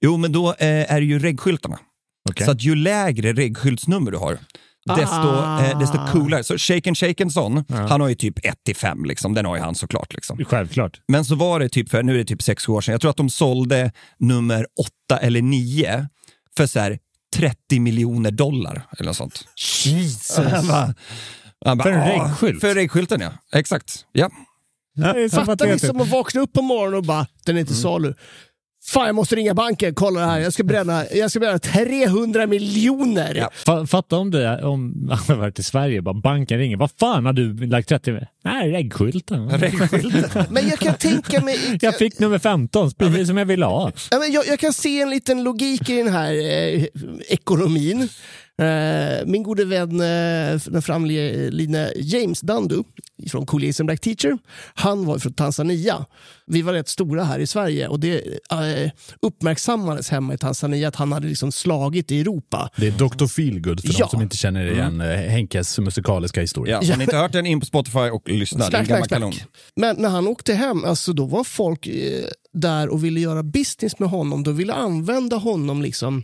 [0.00, 1.78] Jo, men då eh, är det ju reggskyltarna.
[2.30, 2.44] Okej.
[2.46, 4.38] Så att ju lägre reggskyltsnummer du har,
[4.96, 5.64] desto, Ah.
[5.64, 6.44] eh, desto coolare.
[6.44, 9.34] Så Shaken Shakenson, han har ju typ 1-5, liksom.
[9.34, 10.14] den har ju han såklart.
[10.14, 10.44] Liksom.
[10.44, 11.00] Självklart.
[11.08, 13.10] Men så var det typ för, nu är det typ sex år sedan, jag tror
[13.10, 14.66] att de sålde nummer
[15.08, 16.08] 8 eller 9
[16.56, 16.98] för så här
[17.36, 19.44] 30 miljoner dollar eller något sånt.
[21.64, 24.04] Han bara- För en "Ah, reggskylt?" För reggskylten ja, exakt.
[24.12, 24.30] Ja.
[25.46, 28.14] Fattar ni som att vakna upp på morgonen och bara, den är inte salu.
[28.88, 30.38] Fan, jag måste ringa banken, kolla det här.
[30.40, 33.34] Jag ska bränna, jag ska bränna 300 miljoner.
[33.34, 33.50] Ja.
[33.66, 36.76] Fa- Fatta om det om han hade varit i Sverige bara banken ringer.
[36.76, 38.26] Vad fan har du lagt 30 med?
[38.44, 39.46] Nej, reggskylten.
[40.50, 41.58] Men jag kan tänka mig...
[41.80, 43.92] Jag fick nummer 15, precis som jag ville ha.
[44.10, 46.84] Ja, men jag, jag kan se en liten logik i den här eh,
[47.28, 48.08] ekonomin.
[48.62, 52.82] Eh, min gode vän, eh, den framlidne James Dandu
[53.30, 54.38] från Cool and Black Teacher,
[54.74, 56.06] han var från Tanzania.
[56.46, 58.16] Vi var rätt stora här i Sverige och det
[58.52, 58.90] eh,
[59.22, 62.70] uppmärksammades hemma i Tanzania att han hade liksom slagit i Europa.
[62.76, 63.26] Det är Dr.
[63.26, 63.98] Feelgood för Ja.
[63.98, 66.78] de som inte känner igen eh, Henkes musikaliska historia.
[66.82, 68.68] Ja, har ni inte hört den, in på Spotify och lyssna.
[68.68, 69.32] Det är en snack, kanon.
[69.76, 73.98] Men när han åkte hem, alltså, då var folk eh, där och ville göra business
[73.98, 74.42] med honom.
[74.42, 76.22] De ville använda honom liksom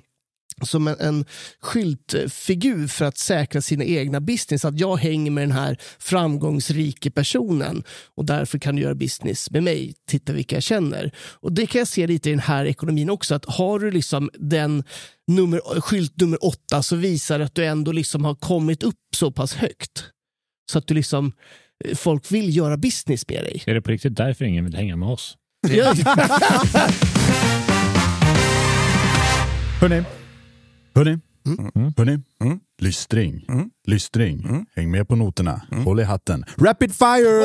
[0.62, 1.24] som en, en
[1.60, 4.64] skyltfigur för att säkra sina egna business.
[4.64, 7.82] Att jag hänger med den här framgångsrike personen
[8.14, 9.94] och därför kan du göra business med mig.
[10.08, 11.10] Titta vilka jag känner.
[11.16, 13.34] Och Det kan jag se lite i den här ekonomin också.
[13.34, 14.84] Att Har du liksom den
[15.26, 19.32] nummer, skylt nummer åtta så visar det att du ändå liksom har kommit upp så
[19.32, 20.04] pass högt.
[20.72, 21.32] Så att du liksom
[21.94, 23.62] folk vill göra business med dig.
[23.66, 25.36] Är det på riktigt därför ingen vill hänga med oss?
[29.80, 30.02] Hörni,
[30.94, 31.18] hörni,
[31.96, 32.20] hörni.
[32.40, 32.60] Mm.
[32.78, 33.44] Lystring,
[33.86, 34.66] lystring.
[34.76, 35.62] Häng med på noterna.
[35.84, 36.44] Håll i hatten.
[36.58, 37.44] Rapid fire!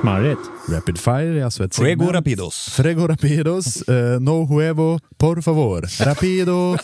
[0.00, 0.40] Smarrigt.
[0.68, 2.12] Rapid fire är alltså ett Fuego segment.
[2.16, 2.68] rapidos.
[2.72, 6.04] Frego rapidos, eh, no huevo, por favor.
[6.04, 6.76] Rapido,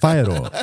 [0.00, 0.50] fire.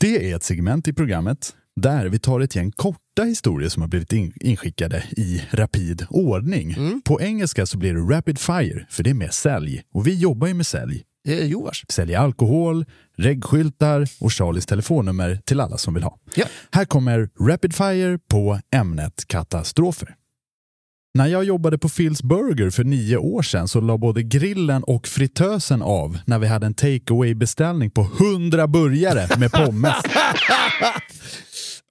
[0.00, 2.72] Det är ett segment i programmet där vi tar ett gäng
[3.18, 6.76] korta historier som har blivit in- inskickade i rapid ordning.
[7.04, 9.82] På engelska så blir det rapid fire, för det är med sälj.
[9.94, 11.02] Och vi jobbar ju med sälj.
[11.28, 11.84] Är Joars.
[11.88, 12.84] Säljer alkohol,
[13.16, 16.18] reggskyltar och Charlies telefonnummer till alla som vill ha.
[16.34, 16.44] Ja.
[16.72, 20.14] Här kommer Rapid Fire på ämnet katastrofer.
[21.14, 25.06] När jag jobbade på Phil's Burger för nio år sedan så la både grillen och
[25.08, 29.94] fritösen av när vi hade en takeaway beställning på 100 burgare med pommes.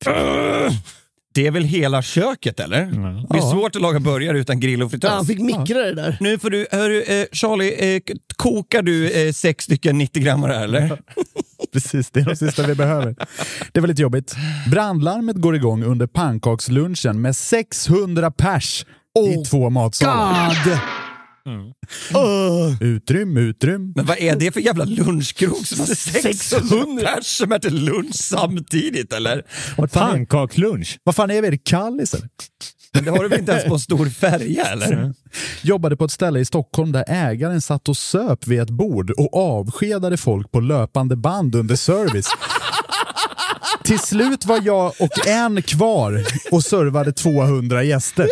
[1.38, 2.85] Det är väl hela köket eller?
[3.29, 5.09] Det är svårt att laga burgare utan grill och fritös.
[5.09, 6.17] Ja, han fick mikra det där.
[6.19, 8.01] Nu får du, hörru, eh, Charlie, eh,
[8.35, 11.01] kokar du eh, sex stycken 90 grammar eller?
[11.73, 13.15] Precis, det är det sista vi behöver.
[13.71, 14.35] Det var lite jobbigt.
[14.71, 18.85] Brandlarmet går igång under pannkakslunchen med 600 pers
[19.31, 20.63] i två matsalar.
[20.65, 20.79] God!
[22.82, 23.93] Utrym, utrym.
[23.95, 29.14] Men vad är det för jävla lunchkrog som har 600 pers som äter lunch samtidigt
[29.14, 29.43] eller?
[29.88, 31.00] Pannkaklunch.
[31.04, 31.48] Vad fan är vi?
[31.48, 32.30] Är det Kallis eller?
[32.93, 35.14] Men det har du väl inte ens på en stor färja eller?
[35.62, 39.34] Jobbade på ett ställe i Stockholm där ägaren satt och söp vid ett bord och
[39.34, 42.28] avskedade folk på löpande band under service.
[43.84, 48.28] Till slut var jag och en kvar och servade 200 gäster.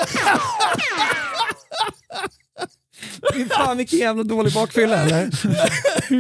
[3.34, 5.32] Fy fan vilken jävla dålig bakfylla eller?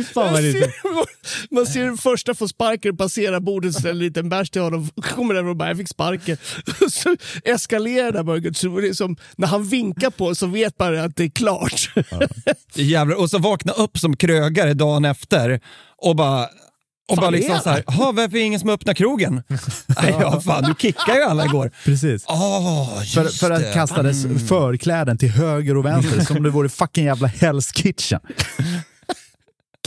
[0.13, 1.53] Fan vad är.
[1.53, 5.36] Man ser den första få sparken, passera bordet, ställer en liten bärs till honom, kommer
[5.36, 6.38] över och bara “jag fick sparken”.
[6.89, 8.57] Så eskalerar det här mörkret.
[8.57, 11.89] Så det som, när han vinkar på så vet man att det är klart.
[12.73, 15.59] Jävlar, och så vakna upp som krögare dagen efter
[15.97, 16.47] och bara
[17.08, 19.43] och bara liksom så här, "Ha, varför är det ingen som öppnar krogen?
[20.01, 21.72] Nej, ja, fan, du kickade ju alla igår.
[21.86, 22.26] Precis.
[23.01, 27.28] Just För, för att kastades förkläden till höger och vänster som det vore fucking jävla
[27.28, 28.20] Hell's Kitchen.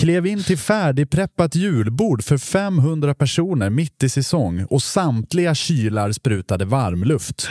[0.01, 6.64] Klev in till färdigpreppat julbord för 500 personer mitt i säsong och samtliga kylar sprutade
[6.64, 7.49] varmluft.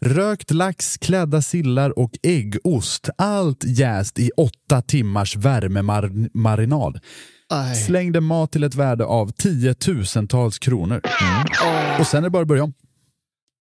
[0.00, 3.08] Rökt lax, klädda sillar och äggost.
[3.18, 7.00] Allt jäst i åtta timmars värmemarinad.
[7.52, 7.74] Aj.
[7.74, 11.00] Slängde mat till ett värde av tiotusentals kronor.
[12.00, 12.72] Och sen är det bara att börja om.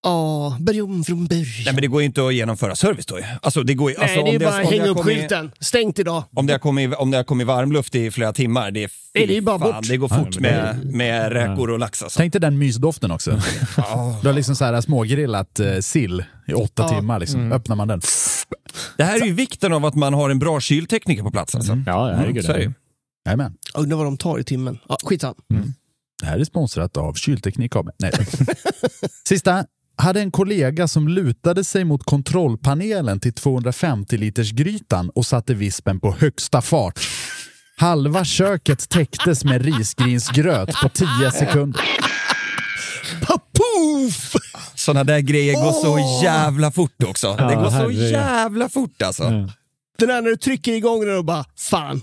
[0.05, 1.45] Ja, börja om från början.
[1.65, 3.19] Nej men det går ju inte att genomföra service då.
[3.41, 5.51] Alltså det går ju, alltså, Nej, det är om bara att hänga upp skylten.
[5.59, 6.23] Stängt idag.
[6.35, 8.93] Om det, har kommit, om det har kommit varmluft i flera timmar, det är, fy
[9.15, 9.87] Nej, det är bara fan, bort.
[9.87, 12.17] det går Ja, fort det- med, med räkor och lax alltså.
[12.17, 13.31] Tänk dig den mysdoften också.
[14.21, 16.89] Du har liksom så här smågrillat eh, sill i åtta Ja.
[16.89, 17.19] timmar.
[17.19, 17.51] Liksom.
[17.51, 18.01] Öppnar man den.
[18.97, 21.77] Det här är ju vikten av att man har en bra kyltekniker på plats alltså.
[21.85, 22.45] Ja, herregud.
[22.45, 22.73] så är det
[23.25, 23.53] Jajamän.
[23.73, 24.79] Undrar vad de tar i timmen.
[24.89, 25.35] Ja, skitsamma.
[26.21, 27.89] Det här är sponsrat av Kylteknik AB.
[27.99, 28.11] Nej.
[29.27, 29.65] Sista.
[29.97, 35.99] Hade en kollega som lutade sig mot kontrollpanelen till 250 liters grytan och satte vispen
[35.99, 36.99] på högsta fart.
[37.77, 41.81] Halva köket täcktes med risgrynsgröt på 10 sekunder.
[43.53, 44.33] Poof!
[44.75, 47.35] Sådana där grejer går så jävla fort också.
[47.35, 49.23] det går så jävla fort alltså.
[49.23, 49.49] Ja.
[49.97, 52.01] Den här när du trycker igång den och bara fan.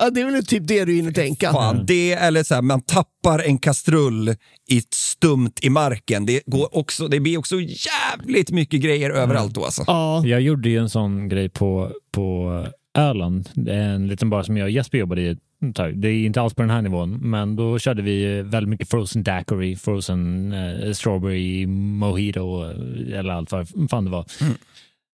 [0.00, 1.52] Ja, det är väl typ det du och tänka.
[1.52, 4.28] Fan, det eller så här, man tappar en kastrull
[4.68, 6.26] i ett stumt i marken.
[6.26, 9.84] Det, går också, det blir också jävligt mycket grejer överallt då alltså.
[9.86, 12.66] Ja, Jag gjorde ju en sån grej på, på
[12.98, 15.36] Öland, Det är en liten bar som jag och Jesper jobbade i.
[15.94, 19.22] Det är inte alls på den här nivån, men då körde vi väldigt mycket frozen
[19.22, 24.24] daiquiri, frozen eh, strawberry mojito eh, eller allt vad fan det var.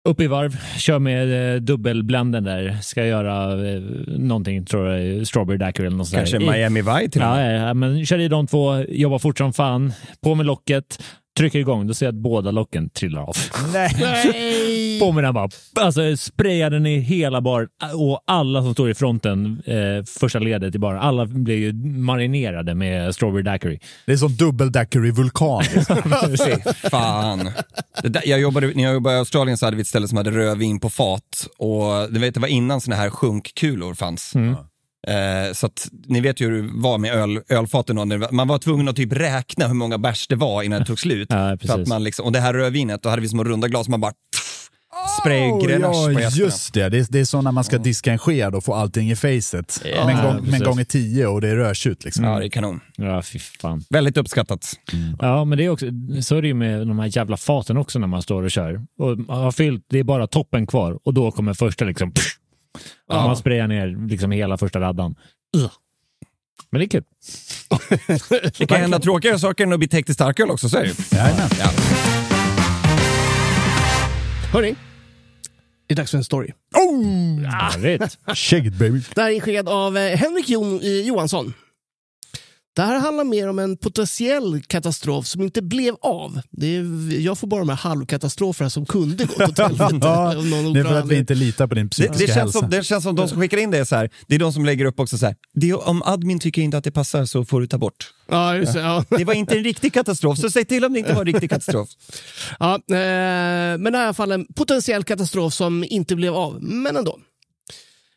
[0.09, 2.78] Upp i varv, kör med eh, dubbelblenden där.
[2.82, 6.53] Ska göra eh, någonting, tror jag, strawberry daiquiri eller något Kanske där.
[6.53, 7.61] Miami Vice till och med.
[7.61, 9.92] Ja, ja, men kör i de två, jobbar fort som fan,
[10.22, 11.03] på med locket,
[11.41, 13.36] trycker igång, då ser jag att båda locken trillar av.
[13.72, 15.01] nej.
[15.01, 15.49] På den bara,
[15.80, 20.74] alltså sprayar den i hela baren och alla som står i fronten, eh, första ledet
[20.74, 23.80] i baren, alla blir ju marinerade med strawberry daiquiri.
[24.07, 25.62] Det är som dubbeldaiquiri-vulkan.
[26.91, 27.51] Fan.
[28.03, 30.16] Det där, jag jobbade, när jag jobbade i Australien så hade vi ett ställe som
[30.16, 34.32] hade rödvin på fat och du vet, det var innan såna här sjunkkulor fanns.
[35.09, 37.96] Eh, så att ni vet ju hur det var med öl, ölfaten.
[38.30, 41.28] Man var tvungen att typ räkna hur många bärs det var innan det tog slut.
[41.32, 43.88] Ja, för att man liksom, och det här rödvinet, då hade vi små runda glas
[43.88, 44.12] man bara
[45.20, 46.44] spraygrenage på ja, gästerna.
[46.46, 46.88] just det.
[46.88, 46.98] det.
[46.98, 49.82] är- Det är så när man ska diska en sked och få allting i facet.
[49.96, 50.51] Ja, men, gång, precis.
[50.51, 52.05] men gånger tio och det är rödtjut.
[52.05, 52.24] Liksom.
[52.24, 52.80] Ja, det är kanon.
[52.96, 53.82] Ja, fy fan.
[53.90, 54.72] Väldigt uppskattat.
[55.20, 55.86] Ja, men det är också,
[56.22, 58.80] så är det ju med de här jävla faten också när man står och kör.
[58.98, 62.36] Och har fyllt, det är bara toppen kvar och då kommer första liksom, pff,
[63.09, 65.16] och man sprayar ner liksom hela första raddan.
[66.71, 67.05] Men det är kul.
[68.59, 71.16] Det kan hända tråkigare saker än att bli täckt i starköl också, så är det.
[71.16, 71.49] Jajamän.
[71.59, 71.71] Ja.
[74.53, 74.75] Hörni,
[75.91, 76.53] det är dags för en story.
[77.47, 78.18] Härligt.
[78.35, 79.01] Shake it baby.
[79.14, 81.55] Det här är inskickat av eh, Henrik Jon, eh, Johansson.
[82.81, 86.41] Det här handlar mer om en potentiell katastrof som inte blev av.
[86.51, 89.99] Det är, jag får bara de här halvkatastroferna som kunde gått åt helvete.
[90.03, 90.35] Ja,
[90.74, 92.59] det är för att vi inte litar på din Det, psykiska det, känns hälsa.
[92.59, 94.53] som, det känns som de som skickar in det är så här, det är de
[94.53, 97.24] som lägger upp också så här, det, är- om admin tycker inte att det passar
[97.24, 98.14] så får du ta bort.
[98.31, 99.05] Ja, just det, ja.
[99.18, 101.51] Det var inte en riktig katastrof, så säg till om det inte var en riktig
[101.51, 101.89] katastrof.
[102.59, 102.81] Ja, eh,
[103.78, 107.18] men det är i alla fall en potentiell katastrof som inte blev av, men ändå.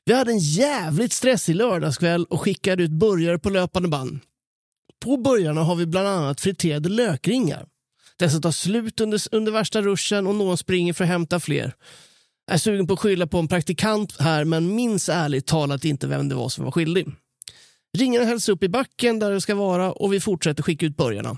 [0.06, 4.20] Vi hade en jävligt stressig lördagskväll och skickade ut burgare på löpande band.
[5.04, 7.66] På burgarna har vi bland annat friterade lökringar.
[8.18, 11.74] Dessa tar slut under, under värsta ruschen och någon springer för att hämta fler.
[12.46, 16.08] Jag är sugen på att skylla på en praktikant här, men minns ärligt talat inte
[16.08, 17.08] vem det var som var skyldig.
[17.98, 21.38] Ringarna hälls upp i backen där det ska vara och vi fortsätter skicka ut burgarna.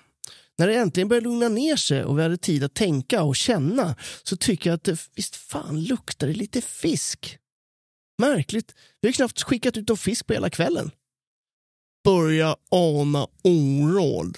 [0.57, 3.95] När det äntligen började lugna ner sig och vi hade tid att tänka och känna
[4.24, 7.38] så tycker jag att det visst fan luktar det lite fisk.
[8.22, 10.91] Märkligt, vi har knappt skickat ut någon fisk på hela kvällen.
[12.05, 14.37] Börja ana oråd.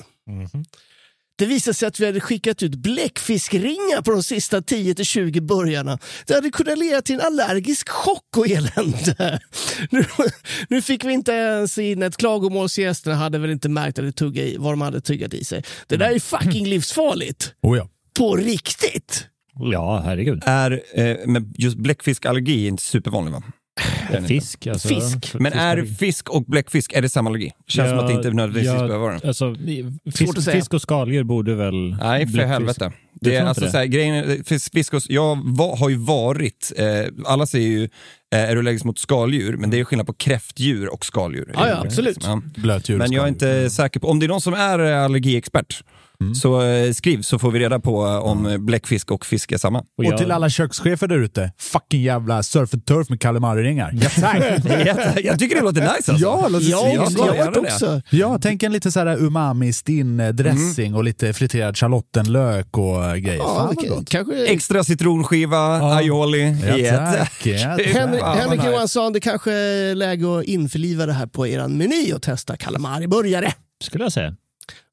[1.37, 5.99] Det visade sig att vi hade skickat ut bläckfiskringar på de sista 10-20 burgarna.
[6.25, 9.39] Det hade kunnat leda till en allergisk chock och elände.
[9.89, 10.05] Nu,
[10.69, 14.05] nu fick vi inte ens in ett klagomål så gästerna hade väl inte märkt att
[14.05, 15.63] det tugga i, vad de hade tuggat i sig.
[15.87, 17.53] Det där är fucking livsfarligt.
[17.61, 17.89] Oh ja.
[18.19, 19.27] På riktigt.
[19.71, 20.43] Ja, herregud.
[20.45, 23.43] Är, eh, men just bläckfiskallergi är inte supervanlig va?
[24.27, 24.67] Fisk.
[24.67, 25.33] Alltså, Fisk.
[25.33, 27.51] Men är fisk och bläckfisk, är det samma allergi?
[27.67, 29.27] Känns som att det inte nödvändigtvis behöver vara det.
[29.27, 29.55] Alltså,
[30.15, 31.89] fisk, fisk och skaldjur borde väl...
[32.01, 32.91] Nej, för bläckfisk- helvete.
[33.21, 33.71] Det är alltså det?
[33.71, 36.85] så här, grejen, är- fisk, fisk och, jag var, har ju varit, eh,
[37.25, 37.83] alla säger ju,
[38.33, 39.57] eh, är du allergisk mot skaldjur?
[39.57, 41.51] Men det är skillnad på kräftdjur och skaldjur.
[41.53, 42.17] Ja, ja, absolut.
[42.23, 42.41] Ja.
[42.55, 42.97] Blötdjur.
[42.97, 45.09] Men jag är inte säker på, om det är någon som är eh,
[46.23, 49.51] allergiexpert, så eh, skriv så får vi reda på eh, om eh, bläckfisk och fisk
[49.51, 49.79] är samma.
[49.79, 53.91] Och Och jag- till alla kökschefer där ute, fucking jävla surf and turf med calamari-ringar.
[54.01, 55.19] Ja, tack!
[55.23, 56.13] Jag tycker det låter nice alltså.
[56.17, 58.01] Ja, låter Ja, jag också.
[58.09, 63.37] Ja, tänk en lite så här umami-stinn eh, dressing och lite friterad schalottenlök och grejer.
[63.37, 64.45] Ja, Fan kanske...
[64.47, 65.57] Extra citronskiva,
[65.95, 66.55] aioli.
[66.67, 67.45] Ja, Jätte- tack.
[67.45, 67.53] Ja,
[67.99, 68.65] Henrik, Henrik.
[68.65, 73.53] Johansson, det kanske är läge att införliva det här på er meny och testa calamari-burgare.
[73.83, 74.35] Skulle jag säga.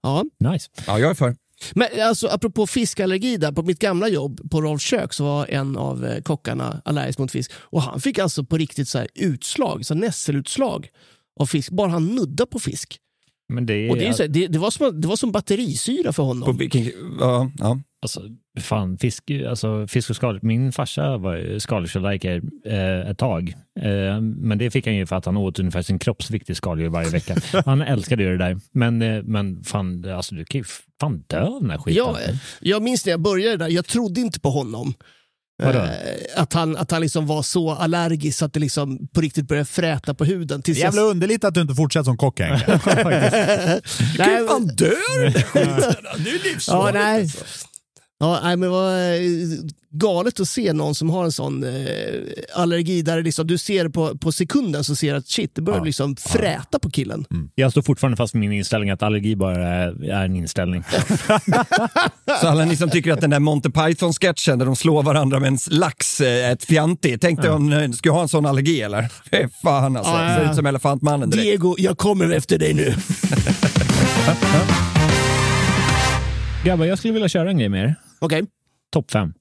[0.02, 0.24] Ja.
[0.52, 0.70] Nice.
[0.86, 1.36] Ja, jag är för.
[1.74, 5.76] Men alltså, apropå fiskallergi, där, på mitt gamla jobb på Rolfs kök så var en
[5.76, 7.52] av eh, kockarna allergisk mot fisk.
[7.56, 10.88] Och han fick alltså på riktigt så här utslag, så här nässelutslag
[11.40, 11.70] av fisk.
[11.70, 12.98] Bara han nudda på fisk.
[13.48, 13.90] Men det är...
[13.90, 16.26] Och det, är så här, det, det, var som, det var som batterisyra för På
[16.26, 16.56] honom.
[16.56, 17.80] vilken, ja, ja.
[18.02, 18.22] Alltså,
[18.60, 20.40] fan, fisk, alltså, fisk och skaldjur.
[20.42, 23.54] Min farsa var ju skaldjursallergiker eh, ett tag.
[23.80, 26.88] Eh, men det fick han ju för att han åt ungefär sin kroppsvikt i skaldjur
[26.88, 27.36] varje vecka.
[27.66, 28.60] Han älskade ju det där.
[28.72, 30.64] Men, eh, men fan, alltså, du kan ju
[31.00, 32.04] fan dö av den här skiten.
[32.06, 34.94] Ja, eh, jag minns när jag började där, jag trodde inte på honom.
[35.62, 35.90] Eh,
[36.36, 40.14] att han, att han liksom var så allergisk att det liksom på riktigt började fräta
[40.14, 40.62] på huden.
[40.62, 42.66] Tills Jävla underligt att du inte fortsätter som kock Henke.
[44.18, 45.20] nej, fan dör
[46.24, 46.66] det är livsfarligt.
[46.68, 47.30] Ja, nej.
[48.20, 49.20] Ja, nej, men det var eh,
[49.90, 51.70] galet att se någon som har en sån eh,
[52.54, 55.84] allergi där liksom, du ser på, på sekunden så ser att shit, det börjar Ja.
[55.84, 57.24] liksom fräta på killen.
[57.54, 60.84] Jag står fortfarande fast med min inställning att allergi bara är, är en inställning.
[62.40, 65.48] Så alla ni som tycker att den där Monty Python-sketchen där de slår varandra med
[65.48, 69.08] en lax är ett fjantig, tänk dig om du skulle ha en sån allergi eller?
[69.30, 70.36] Fy fan alltså, Ja, ja, ja.
[70.44, 71.44] ser ut som Elefantmannen direkt.
[71.46, 72.94] Diego, jag kommer efter dig nu.
[76.64, 77.94] Grabbar, jag skulle vilja köra en grej med er.
[78.20, 78.42] Okej.
[78.92, 79.34] Topp fem.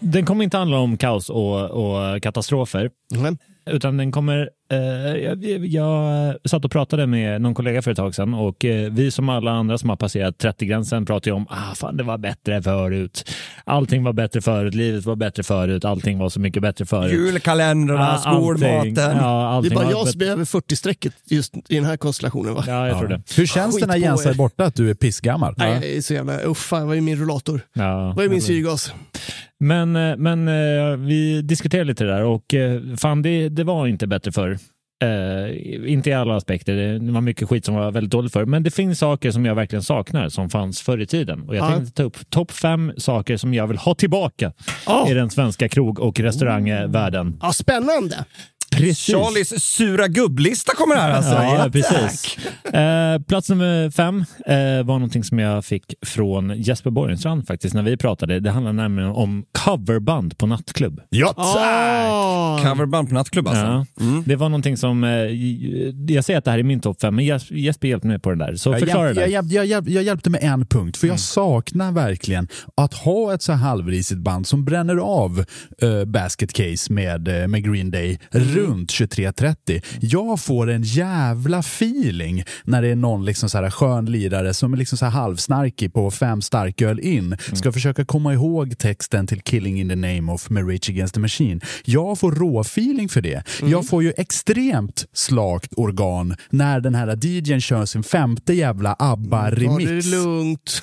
[0.00, 2.90] Den kommer inte handla om kaos och, och katastrofer.
[3.14, 3.38] Mm.
[3.66, 4.50] Utan den kommer...
[4.72, 4.78] Eh,
[5.16, 9.10] jag, jag satt och pratade med någon kollega för ett tag sedan och eh, vi
[9.10, 12.62] som alla andra som har passerat 30-gränsen pratar ju om ah, fan det var bättre
[12.62, 13.30] förut.
[13.64, 17.12] Allting var bättre förut, livet var bättre förut, allting var så mycket bättre förut.
[17.12, 18.94] Julkalendrarna, Ja, skolmaten.
[18.96, 22.54] Ja, Det är bara var jag som är över 40-strecket just i den här konstellationen.
[22.54, 22.64] Va?
[22.66, 23.22] Ja, jag tror det.
[23.36, 25.54] Hur känns det när Jens är borta att du är pissgammal?
[25.56, 26.44] Nej, jag är så jävla...
[26.46, 27.60] Usch, fan, vad är min rullator?
[27.72, 28.92] Ja, Vad är min syrgas?
[29.58, 33.86] Men, eh, men eh, vi diskuterade lite det där och eh, fan det, det var
[33.86, 34.58] inte bättre förr.
[35.04, 36.74] Eh, inte i alla aspekter.
[36.98, 38.44] Det var mycket skit som var väldigt dåligt för.
[38.44, 41.42] Men det finns saker som jag verkligen saknar som fanns förr i tiden.
[41.48, 41.76] Och jag Ja.
[41.76, 44.52] tänkte ta upp topp fem saker som jag vill ha tillbaka
[44.86, 45.10] Ja.
[45.10, 47.38] i den svenska krog och restaurangvärlden.
[47.42, 48.24] Ja, spännande.
[48.72, 49.14] Precis.
[49.14, 51.32] Charlies sura gubblista kommer här alltså.
[51.32, 51.72] Ja, tack.
[51.72, 52.38] precis.
[52.74, 54.54] Eh, plats nummer fem eh,
[54.86, 58.40] var någonting som jag fick från Jesper Borgenstrand faktiskt när vi pratade.
[58.40, 61.00] Det handlar nämligen om coverband på nattklubb.
[61.10, 62.58] Ja, Ah.
[62.62, 63.62] Coverband på nattklubb alltså.
[63.64, 65.10] Ja, Det var någonting som, eh,
[66.14, 68.30] jag säger att det här är min topp fem, men Jes- Jesper hjälpte mig på
[68.30, 68.54] den där.
[68.56, 69.20] Så Jag, förklara hjälp, det.
[69.20, 73.34] jag, hjälp, jag, hjälp, jag hjälpte med en punkt, för jag saknar verkligen att ha
[73.34, 75.44] ett så halvrisigt band som bränner av
[75.82, 78.18] eh, Basket Case med, eh, med Green Day
[78.66, 79.82] runt 23.30.
[80.00, 84.72] Jag får en jävla feeling när det är någon liksom så här skön lirare som
[84.72, 89.40] är liksom så här halvsnarkig på fem starköl in ska försöka komma ihåg texten till
[89.42, 91.60] Killing in the name of med Rage Against the Machine.
[91.84, 93.42] Jag får rå-feeling för det.
[93.62, 99.04] Jag får ju extremt slakt organ när den här DJn kör sin femte jävla Ta
[99.04, 100.10] det ABBA-remix.
[100.10, 100.82] lugnt.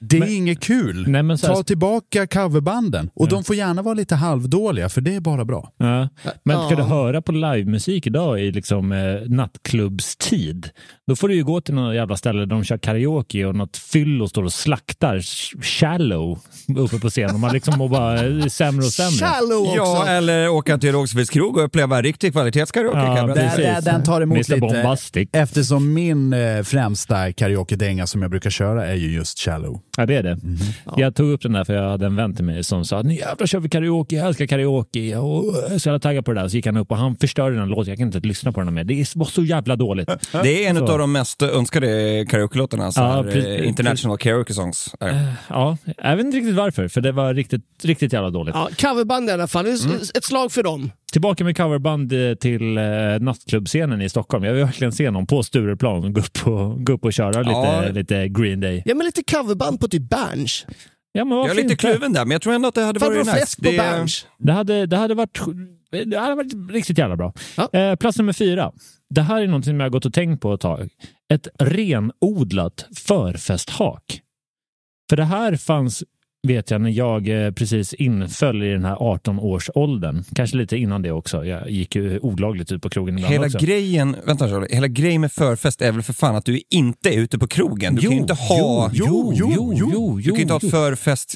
[0.00, 1.08] Det är inget kul.
[1.08, 3.10] Nej, men så här- Ta tillbaka coverbanden.
[3.14, 5.72] Och de får gärna vara lite halvdåliga, för det är bara bra.
[5.76, 6.08] Ja.
[6.44, 6.76] Men ska Ja.
[6.76, 10.70] du höra på livemusik idag i liksom, eh, nattklubbstid,
[11.08, 13.76] då får du ju gå till något jävla ställe där de kör karaoke och något
[13.76, 16.38] fyllo står och slaktar sh- shallow
[16.76, 17.34] uppe på scenen.
[17.34, 19.26] Och man liksom mår bara eh, sämre och sämre.
[19.26, 19.76] Shallow också.
[19.76, 22.98] Ja, eller åka till Rågsveds krog och uppleva riktig kvalitetskaraoke.
[22.98, 23.36] Ja, jag.
[23.36, 24.54] Där, den tar emot Mr.
[24.54, 24.60] lite.
[24.60, 25.28] Bombastic.
[25.32, 29.80] Eftersom min eh, främsta karaoke-dänga som jag brukar köra är ju just Shallow.
[29.96, 30.36] Ja, det är det.
[30.42, 30.58] Mhm.
[30.96, 33.14] Jag tog upp den där för jag hade en vän till mig som sa nu
[33.14, 35.16] jävlar kör vi karaoke, jag älskar karaoke.
[35.16, 36.48] Och jag så jävla taggad på det där.
[36.48, 37.88] Så gick han upp och han förstörde den låten.
[37.90, 38.84] Jag kan inte lyssna på den mer.
[38.84, 40.08] Det var så jävla dåligt.
[40.42, 40.86] Det är en Så.
[41.00, 44.94] Av de mest önskade karaoke-låtarna, så Ja, eh, International Karaoke Songs.
[45.00, 45.32] är.
[45.48, 48.54] Ja, jag vet inte riktigt varför, för det var riktigt, riktigt jävla dåligt.
[48.54, 49.66] Ja, coverband i alla fall.
[50.14, 50.90] Ett slag för dem.
[51.12, 52.84] Tillbaka med coverband eh, till eh,
[53.20, 54.44] nattklubbscenen i Stockholm.
[54.44, 57.50] Jag vill verkligen se någon på Stureplan gå upp och, gå upp och köra lite,
[57.50, 57.84] Ja.
[57.92, 58.82] lite Green Day.
[58.84, 60.66] Ja, men lite coverband på typ Berns.
[61.12, 63.26] Ja, men Jag är lite kluven där, men jag tror ändå att det hade varit
[63.26, 63.56] nice.
[63.58, 64.06] Det-.
[64.38, 65.38] Det hade, det, hade varit,
[66.06, 67.32] det hade varit riktigt jävla bra.
[67.56, 67.68] Ja.
[67.72, 68.72] Eh, plats nummer fyra.
[69.10, 70.88] Det här är någonting som jag har gått och tänkt på ett tag.
[71.32, 74.20] Ett renodlat förfesthak.
[75.10, 76.04] För det här fanns,
[76.46, 80.24] vet jag, när jag eh, precis inföll i den här 18-årsåldern.
[80.34, 81.44] Kanske lite innan det också.
[81.44, 83.58] Jag gick ju olagligt ut på krogen ibland Hela också.
[83.58, 87.18] grejen, vänta Charlie, hela grejen med förfest är väl för fan att du inte är
[87.18, 87.94] ute på krogen.
[87.94, 88.90] Du kan ju inte ha...
[88.94, 91.34] jo, jo, jo, Du kan ju inte ha ett förfest...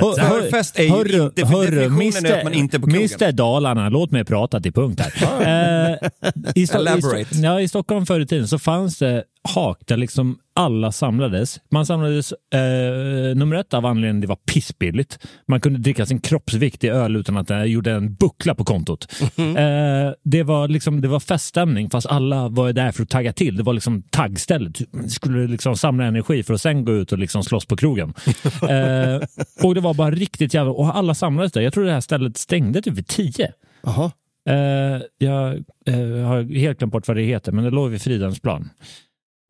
[0.00, 1.46] Hör- hör- Förfest är ju hörru- inte...
[1.46, 3.08] Hörru, definitionen är att man inte är på krogen.
[3.20, 5.90] Mr Dalarna, låt mig prata till punkt här.
[5.92, 6.08] eh,
[6.54, 7.24] i, i, Elaborate.
[7.24, 11.60] Sto- ja, I Stockholm förr i tiden så fanns det hak där liksom alla samlades.
[11.70, 15.18] Man samlades, eh, nummer ett av anledningen det var pissbilligt.
[15.48, 19.12] Man kunde dricka sin kroppsvikt i öl utan att det gjorde en buckla på kontot.
[19.38, 23.56] Eh, det, var liksom, det var feststämning fast alla var där för att tagga till.
[23.56, 24.92] Det var liksom taggstället.
[24.92, 28.14] Man skulle liksom samla energi för att sen gå ut och liksom slåss på krogen.
[28.68, 29.20] eh,
[29.62, 30.72] och det var bara riktigt jävla...
[30.72, 31.60] Och alla samlades där.
[31.60, 33.52] Jag tror det här stället stängde typ vid tio.
[33.82, 34.10] Jaha.
[34.48, 35.52] Eh, jag
[35.86, 38.70] eh, har helt glömt bort vad det heter, men det låg vid Fridhemsplan.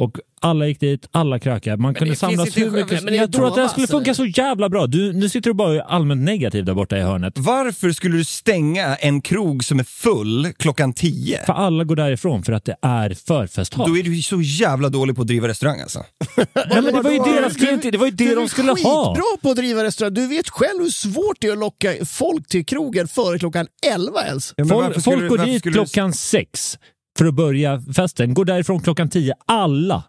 [0.02, 1.76] Och alla gick dit, alla krökade.
[1.76, 3.02] Man kunde det finns samlas hur mycket...
[3.04, 4.22] men är jag tror att det här skulle Dova, funka alltså.
[4.22, 4.86] så jävla bra.
[4.86, 7.38] Du, nu sitter du bara och är allmänt negativ där borta i hörnet.
[7.38, 11.42] Varför skulle du stänga en krog som är full klockan 10?
[11.46, 13.86] För alla går därifrån för att det är förfesthak.
[13.88, 15.98] Då är du så jävla dålig på att driva restaurang alltså.
[16.36, 16.46] Nej,
[16.82, 18.68] men det var ju deras Du- klient, det var ju det du de är skulle
[18.70, 18.76] ha.
[18.76, 20.14] skitbra på att driva restaurang.
[20.14, 24.24] Du vet själv hur svårt det är att locka folk till krogen före klockan 11
[24.26, 24.54] ens.
[24.56, 26.78] Ja, men Folk, folk du- går dit skulle du- klockan sex
[27.18, 28.34] för att börja festen.
[28.34, 29.34] Går därifrån klockan tio.
[29.46, 30.02] Alla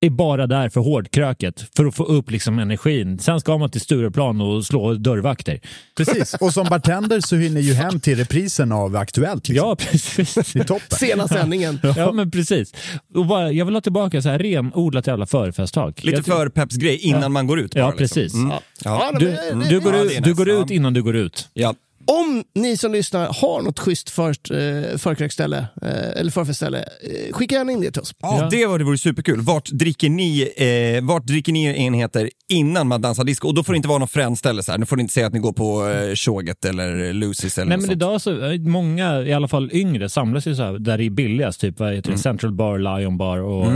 [0.00, 3.18] är bara där för hårdkröket, för att få upp liksom energin.
[3.18, 5.60] Sen ska man till Stureplan och slå dörrvakter.
[5.96, 9.48] Precis, och som bartender så hinner ju hem till reprisen av Aktuellt.
[9.48, 9.68] Liksom.
[9.68, 10.34] Ja, precis.
[10.52, 10.98] Det är toppen.
[10.98, 11.78] Sena sändningen.
[11.96, 12.74] Ja, men precis.
[13.14, 16.04] Och bara, jag vill ha tillbaka så här renodlat jävla förfesthak.
[16.04, 17.74] Lite Jag ty- för peps grej innan man går ut.
[17.74, 17.98] Bara, Ja, liksom.
[17.98, 18.34] precis.
[18.34, 18.48] Mm.
[18.50, 19.12] Ja, Ja.
[19.18, 20.74] Du, går, ja, ut, du går ut Ja.
[20.76, 21.48] innan du går ut.
[21.54, 21.74] Ja.
[22.06, 27.54] Om ni som lyssnar har något schysst för, eh, förkröksställe, eh, eller förfestställe, eh, skicka
[27.54, 28.14] gärna in det till oss.
[28.22, 28.48] Ja, Ja.
[28.50, 29.40] det var det vore superkul.
[29.40, 30.52] Vart dricker ni,
[30.96, 33.48] eh, vart dricker ni er enheter innan man dansar disco?
[33.48, 34.78] Och då får det inte vara något frändställe så här.
[34.78, 37.78] Nu får ni inte säga att ni går på eh, Tjoget eller Lucy's eller Nej,
[37.78, 41.04] något men idag så, många, i alla fall yngre, samlas ju så här, där det
[41.04, 41.60] är billigast.
[41.60, 42.18] Typ vad heter det?
[42.18, 43.66] Central Bar, Lion Bar och,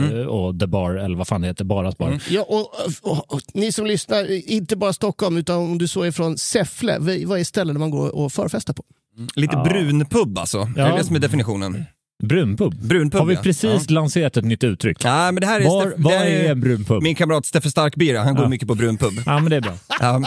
[0.46, 2.20] och The Bar, eller vad fan det heter, Baras Bar.
[2.30, 2.74] Ja, och,
[3.12, 6.96] och, och, ni som lyssnar, inte bara Stockholm, utan om du så är från Säffle,
[6.98, 8.82] vad vad är ställen där man går och förfestar på?
[9.34, 9.64] Lite Ja.
[9.64, 10.64] brunpub alltså.
[10.74, 10.96] Det är Ja.
[10.96, 11.84] det som är definitionen.
[12.22, 12.74] Brunpub.
[12.86, 13.40] Brunpub Har vi ja.
[13.42, 14.96] precis lanserat ett nytt uttryck?
[15.04, 15.24] Ja.
[15.26, 17.02] ja, men det här är, Var, Steff- var det här är en brunpub?
[17.02, 18.48] Min kamrat Steffe Starkbira, han går Ja.
[18.48, 19.12] mycket på brunpub.
[19.26, 19.72] Ja, men det är bra.
[20.00, 20.22] Ja.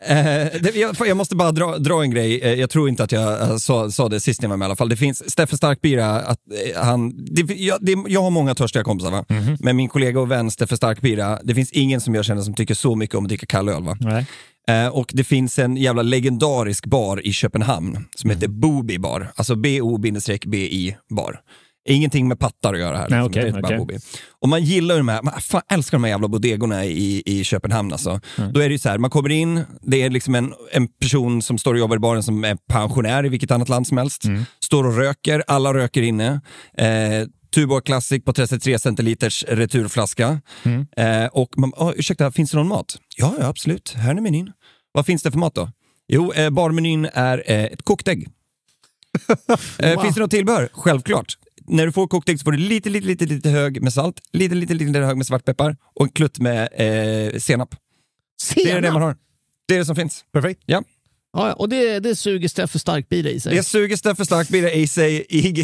[0.00, 0.16] Eh,
[0.62, 3.42] det, jag, jag måste bara dra, dra en grej, Eh, jag tror inte att jag
[3.50, 4.88] eh, sa, sa det sist jag var med i alla fall.
[4.88, 6.38] Det finns Steffe Starkbira, att,
[6.76, 9.24] han, det, jag, det, jag har många törstiga kompisar va?
[9.60, 12.74] men min kollega och vän Steffe Starkbira, det finns ingen som jag känner som tycker
[12.74, 13.82] så mycket om att dricka kall öl.
[13.84, 13.96] Va?
[14.00, 14.26] Nej.
[14.68, 19.32] Eh, och det finns en jävla legendarisk bar i Köpenhamn som heter Booby bar.
[19.36, 21.40] Alltså B-O-B-I bar.
[21.88, 23.08] Ingenting med pattar att göra här.
[23.08, 23.64] Nej, liksom.
[23.64, 23.76] okej.
[23.76, 23.98] Booby.
[24.40, 27.92] Och man gillar de här, man fan älskar de här jävla bodegorna i, i Köpenhamn
[27.92, 28.20] alltså.
[28.52, 31.42] Då är det ju så här, man kommer in, det är liksom en, en person
[31.42, 34.22] som står och jobbar i baren som är pensionär i vilket annat land som helst.
[34.64, 36.40] Står och röker, alla röker inne.
[36.78, 40.40] Eh, Tuborg Classic på 33 centiliters returflaska.
[40.96, 42.96] Eh, och man, oh, ursäkta, finns det någon mat?
[43.16, 43.94] Ja, ja, absolut.
[43.96, 44.52] Här är menyn.
[44.98, 45.70] Vad finns det för mat då?
[46.08, 48.28] Jo, eh, barmenyn är eh, ett kokt ägg.
[49.78, 50.68] eh, Finns det något tillbehör?
[50.72, 51.38] Självklart.
[51.66, 54.20] När du får kokt ägg så får du lite, lite, lite, lite hög med salt,
[54.32, 57.74] lite, lite, lite hög med svartpeppar och en klutt med eh, senap.
[58.54, 59.16] Det är det man har.
[59.68, 60.24] Det är det som finns.
[60.32, 60.62] Perfekt.
[60.66, 60.82] Ja.
[61.32, 63.56] Ja, och det, det suger Steffe Starkbira i sig.
[63.56, 65.60] Det suger Steffe Starkbira i sig i, i,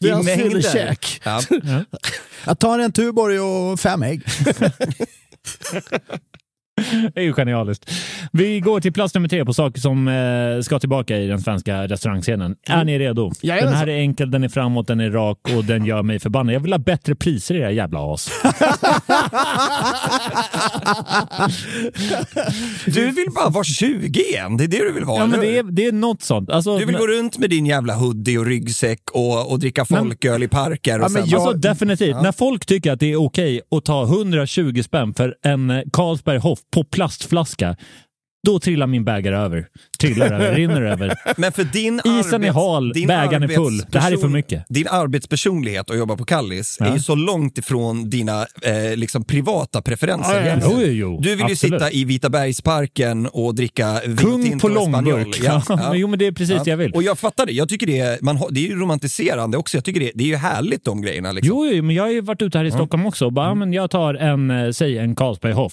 [0.00, 0.44] i, är hans mängder.
[0.44, 1.20] fyllekäk.
[1.24, 1.42] Ja.
[2.46, 4.22] Jag tar en Tuborg och fem ägg.
[7.14, 7.90] Det är ju genialiskt.
[8.32, 11.86] Vi går till plats nummer tre på saker som eh, ska tillbaka i den svenska
[11.86, 12.56] restaurangscenen.
[12.68, 13.32] Är ni redo?
[13.42, 13.70] Jajamensan.
[13.70, 16.54] Den här är enkel, den är framåt, den är rak och den gör mig förbannad.
[16.54, 18.30] Jag vill ha bättre priser i det här jävla as.
[22.86, 25.18] Du vill bara vara 20 igen, det är det du vill vara.
[25.20, 26.50] Ja, men det, är, det är något sånt.
[26.50, 30.42] Alltså, Du vill gå runt med din jävla hoodie och ryggsäck och, och dricka folköl
[30.42, 30.98] i parker.
[30.98, 32.22] Och Ja, men jag- Alltså definitivt.
[32.22, 36.38] När folk tycker att det är okej att ta 120 spänn för en eh, Carlsberg
[36.38, 37.76] Hoff på plastflaska,
[38.46, 39.66] då trillar min bägare över.
[40.00, 41.14] Trillar över, rinner över.
[41.40, 43.82] Men för din Isen är hal, bägaren är full.
[43.90, 44.64] Det här är för mycket.
[44.68, 46.86] Din arbetspersonlighet att jobba på Kallis Ja.
[46.86, 50.46] är ju så långt ifrån dina eh, liksom privata preferenser.
[50.46, 50.58] Ja, ja.
[50.62, 51.18] Jo, jo, jo.
[51.22, 51.58] Du vill ju Absolut.
[51.58, 55.40] sitta i Vita bergsparken och dricka Kung på och långburk.
[55.44, 56.92] Ja, men jo, men det är precis det jag vill.
[56.92, 57.52] Och jag fattar det.
[57.52, 59.76] Jag tycker det är, man det är ju romantiserande också.
[59.76, 61.32] Jag tycker det, det är ju härligt de grejerna.
[61.32, 61.48] Liksom.
[61.56, 63.58] Jo, jo, men jag har ju varit ute här i Stockholm också och bara, Mm.
[63.58, 65.72] men jag tar en, eh, säg en Carlsberg Hoff.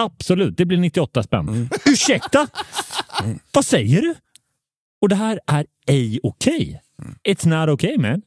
[0.00, 1.48] Absolut, det blir 98 spänn.
[1.48, 1.68] Mm.
[1.86, 2.48] Ursäkta?
[3.52, 4.14] Vad säger du?
[5.02, 6.80] Och det här är ej okej.
[7.02, 7.14] Mm.
[7.28, 8.22] It's not okay man.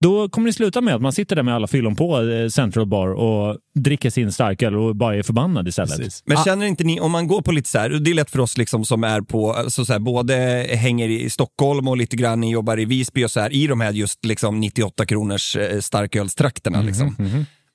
[0.00, 2.86] Då kommer det sluta med att man sitter där med alla fyllon på eh, Central
[2.86, 5.96] Bar och dricker sin starköl och bara är förbannad istället.
[5.96, 6.22] Precis.
[6.26, 8.40] Men känner inte ni, om man går på lite så här, det är lätt för
[8.40, 10.34] oss liksom som är på, alltså så här, både
[10.70, 13.92] hänger i Stockholm och lite grann jobbar i Visby och så här, i de här
[13.92, 16.82] just liksom 98 kronors eh, starkölstrakterna.
[16.82, 17.16] liksom.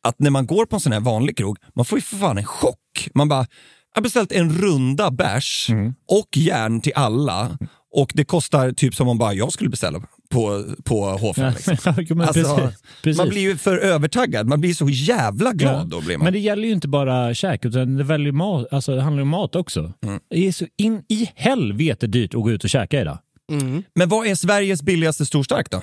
[0.03, 2.37] Att när man går på en sån här vanlig krog, man får ju för fan
[2.37, 2.77] en chock.
[3.13, 3.45] Man bara,
[3.93, 5.69] jag har beställt en runda bärs
[6.07, 7.57] och järn till alla
[7.91, 11.97] och det kostar typ som om bara jag skulle beställa på, på H5.
[11.97, 12.21] Liksom.
[12.21, 13.17] Alltså, precis, precis.
[13.17, 16.01] Man blir ju för övertaggad, man blir så jävla glad då.
[16.01, 16.23] Blir man.
[16.23, 19.29] Men det gäller ju inte bara käk, utan det, väljer mat, alltså, det handlar om
[19.29, 19.93] mat också.
[20.01, 20.19] Mm.
[20.29, 23.17] Det är så in i helvete dyrt att gå ut och käka idag.
[23.51, 23.83] Mm.
[23.95, 25.81] Men vad är Sveriges billigaste storstark då?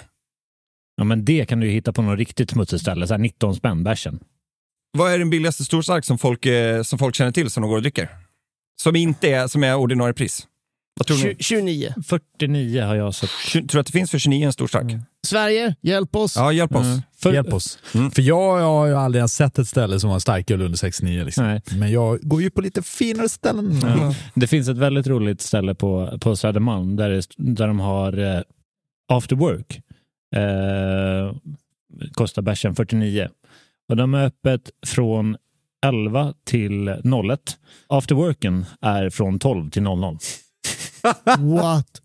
[0.97, 3.55] Ja, men det kan du ju hitta på något riktigt smutsigt ställe, så här 19
[3.55, 4.21] spänn bärsen.
[4.97, 7.77] Vad är den billigaste storstark som folk, eh, som folk känner till som de går
[7.77, 8.09] och dricker?
[8.83, 10.47] Som inte är, som är ordinarie pris?
[10.99, 11.23] Vad tror ni?
[11.23, 11.95] Tju- 29.
[12.07, 13.31] 49 har jag sett.
[13.53, 14.85] Tror du att det finns för 29 en storstark?
[15.27, 16.37] Sverige, hjälp oss.
[16.37, 16.85] Ja, hjälp oss.
[16.87, 17.03] Mm.
[17.19, 17.79] För, Hjälp oss.
[17.95, 18.11] Mm.
[18.11, 21.25] För jag, jag har ju aldrig sett ett ställe som har starköl under 69.
[21.25, 21.45] Liksom.
[21.45, 21.63] Nej.
[21.79, 23.81] Men jag går ju på lite finare ställen.
[23.83, 24.15] Ja.
[24.35, 28.43] Det finns ett väldigt roligt ställe på, på Södermalm där, det, där de har eh,
[29.09, 29.81] after work.
[30.37, 31.37] Eh,
[32.13, 33.29] kostar bärsen 49.
[33.89, 35.37] Och de är öppet från
[35.87, 37.01] 11 till 01.
[37.87, 40.19] After worken är från 12 till 00.
[41.39, 42.03] What?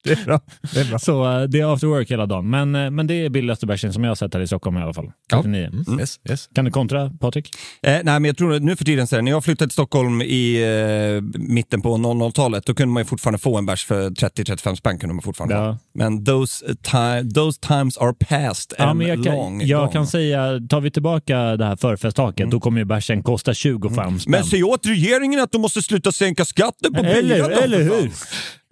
[0.04, 0.40] Det är bra.
[0.74, 0.98] Det är bra.
[0.98, 2.50] Så eh, det är after work hela dagen.
[2.50, 4.80] Men, eh, men det är billigaste bärsen som jag har sett här i Stockholm i
[4.80, 5.12] alla fall.
[5.32, 5.66] 49.
[5.88, 6.00] Mm.
[6.00, 6.48] Yes, yes.
[6.54, 7.50] Kan du kontra Patrik?
[7.82, 9.72] Eh, nej, men jag tror att nu för tiden, så här, när jag flyttade till
[9.72, 14.10] Stockholm i eh, mitten på 00-talet, då kunde man ju fortfarande få en bärs för
[14.10, 14.98] 30-35 spänn.
[14.98, 15.78] Kunde man fortfarande Ja.
[15.94, 19.92] Men those, ti- those times are past Ja, men jag kan, long jag gone.
[19.92, 24.04] kan säga, tar vi tillbaka det här förfesttaket, då kommer ju bärsen kosta 25 spänn.
[24.08, 24.18] Mm.
[24.26, 27.98] Men säg åt regeringen att de måste sluta sänka skatten på Eller, bilar eller fan.
[28.02, 28.10] hur?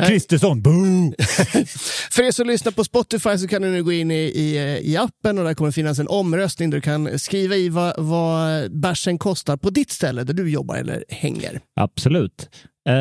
[0.06, 1.14] Kristersson, boo!
[2.10, 4.96] För er som lyssnar på Spotify så kan du nu gå in i, i, i
[4.96, 9.18] appen och där kommer finnas en omröstning där du kan skriva i vad, vad bärsen
[9.18, 11.60] kostar på ditt ställe där du jobbar eller hänger.
[11.80, 12.48] Absolut.
[12.88, 12.94] Eh,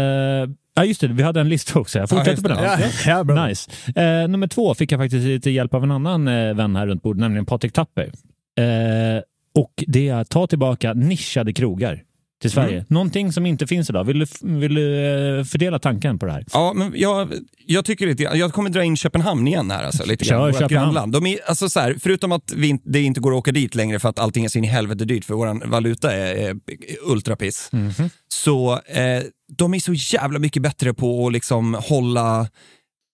[0.73, 1.07] ja, just det.
[1.07, 1.99] Vi hade en lista också.
[1.99, 2.79] Jag fortsätter på den.
[3.05, 3.47] Ja, bra.
[3.47, 3.71] Nice.
[3.95, 7.03] Eh, nummer två fick jag faktiskt lite hjälp av en annan eh, vän här runt
[7.03, 8.11] bordet, nämligen Patrik Tapper.
[8.59, 9.21] Eh,
[9.55, 12.03] och det är att ta tillbaka nischade krogar
[12.41, 12.73] till Sverige.
[12.73, 12.85] Mm.
[12.89, 14.03] Någonting som inte finns idag.
[14.03, 15.05] Vill du, vill du
[15.39, 16.45] eh, fördela tanken på det här?
[16.53, 17.33] Ja, men jag,
[17.65, 19.83] jag tycker lite, jag kommer dra in Köpenhamn igen här.
[19.83, 20.69] Alltså, lite Kör grann, Köpenhamn.
[20.69, 21.11] grannland.
[21.13, 23.99] De är, alltså, så här, förutom att vi, det inte går att åka dit längre
[23.99, 26.57] för att allting är så in i helvete dyrt för vår valuta är, är
[27.05, 27.69] ultrapiss.
[27.71, 28.09] Mhm.
[28.27, 29.23] Så eh,
[29.57, 32.49] de är så jävla mycket bättre på att liksom hålla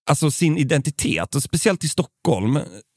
[0.10, 1.36] alltså, sin identitet.
[1.36, 2.56] Och speciellt i Stockholm.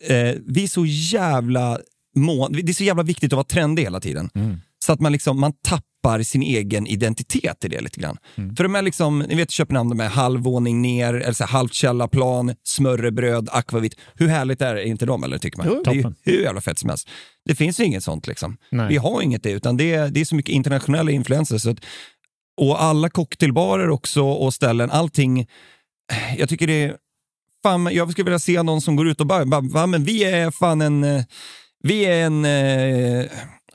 [0.09, 1.79] Eh, vi är så jävla
[2.17, 4.31] må, det är så jävla viktigt att vara trendig hela tiden.
[4.35, 4.61] Mm.
[4.85, 8.17] Så att man, liksom, man tappar tappar sin egen identitet i det lite grann.
[8.57, 11.75] För de är liksom, ni vet Köpenhamn, de är halvvåning ner, eller så här, halvt
[11.75, 13.95] källarplan, smörrebröd, akvavit.
[14.15, 15.67] Hur härligt är inte de, eller tycker man?
[15.71, 17.09] Jo, det är ju hur jävla fett som helst.
[17.45, 18.57] Det finns ju inget sånt liksom.
[18.71, 18.89] Nej.
[18.89, 21.59] Vi har inget det, utan det är, det är så mycket internationella influenser.
[21.59, 21.79] Så att,
[22.61, 25.47] och alla cocktailbarer också och ställen, allting.
[26.39, 26.97] Jag tycker det är,
[27.63, 30.25] fan, jag skulle vilja se någon som går ut och bara, bara "Va, men vi
[30.25, 31.23] är fan en, eh,
[31.83, 33.27] vi är en, eh,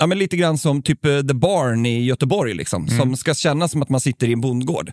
[0.01, 3.71] ja men lite grann som typ eh, The Barn i Göteborg liksom, som ska kännas
[3.71, 4.91] som att man sitter i en bondgård.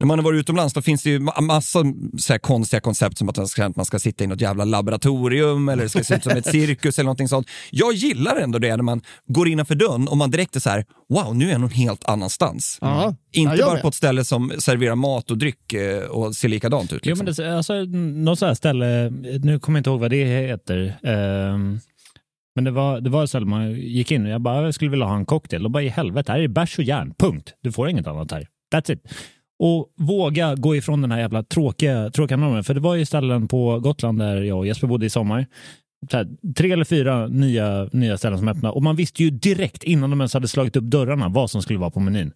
[0.00, 1.78] När man har varit utomlands då finns det ju ma- massa
[2.18, 5.68] så konstiga koncept som att man ska, att man ska sitta i något jävla laboratorium
[5.68, 7.46] eller det ska se ut som ett cirkus eller någonting sånt.
[7.70, 10.84] Jag gillar ändå det när man går innanför dörren och man direkt är så här,
[11.08, 12.78] wow, nu är jag någon helt annanstans.
[12.80, 13.16] Ja.
[13.32, 16.92] Inte Ja, bara på ett ställe som serverar mat och dryck eh, och ser likadant
[16.92, 17.00] ut.
[17.04, 17.24] Jo, Liksom.
[17.26, 17.74] men det, alltså,
[18.24, 19.10] något sånt här ställe,
[19.42, 20.98] nu kommer jag inte ihåg vad det heter.
[21.04, 21.80] ehm,
[22.54, 24.90] men det var, det var ett ställe man gick in och jag bara, jag skulle
[24.90, 25.64] vilja ha en cocktail.
[25.64, 27.54] Och bara i helvete, här är det bärs och järn, punkt.
[27.60, 28.46] Du får inget annat här.
[28.74, 29.02] That's it.
[29.58, 32.64] Och våga gå ifrån den här jävla tråkiga, tråkiga normen.
[32.64, 35.46] För det var ju ställen på Gotland där jag och Jesper bodde i sommar.
[36.10, 39.82] Så här, tre eller fyra nya, nya ställen som öppnade och man visste ju direkt
[39.82, 42.32] innan de ens hade slagit upp dörrarna vad som skulle vara på menyn.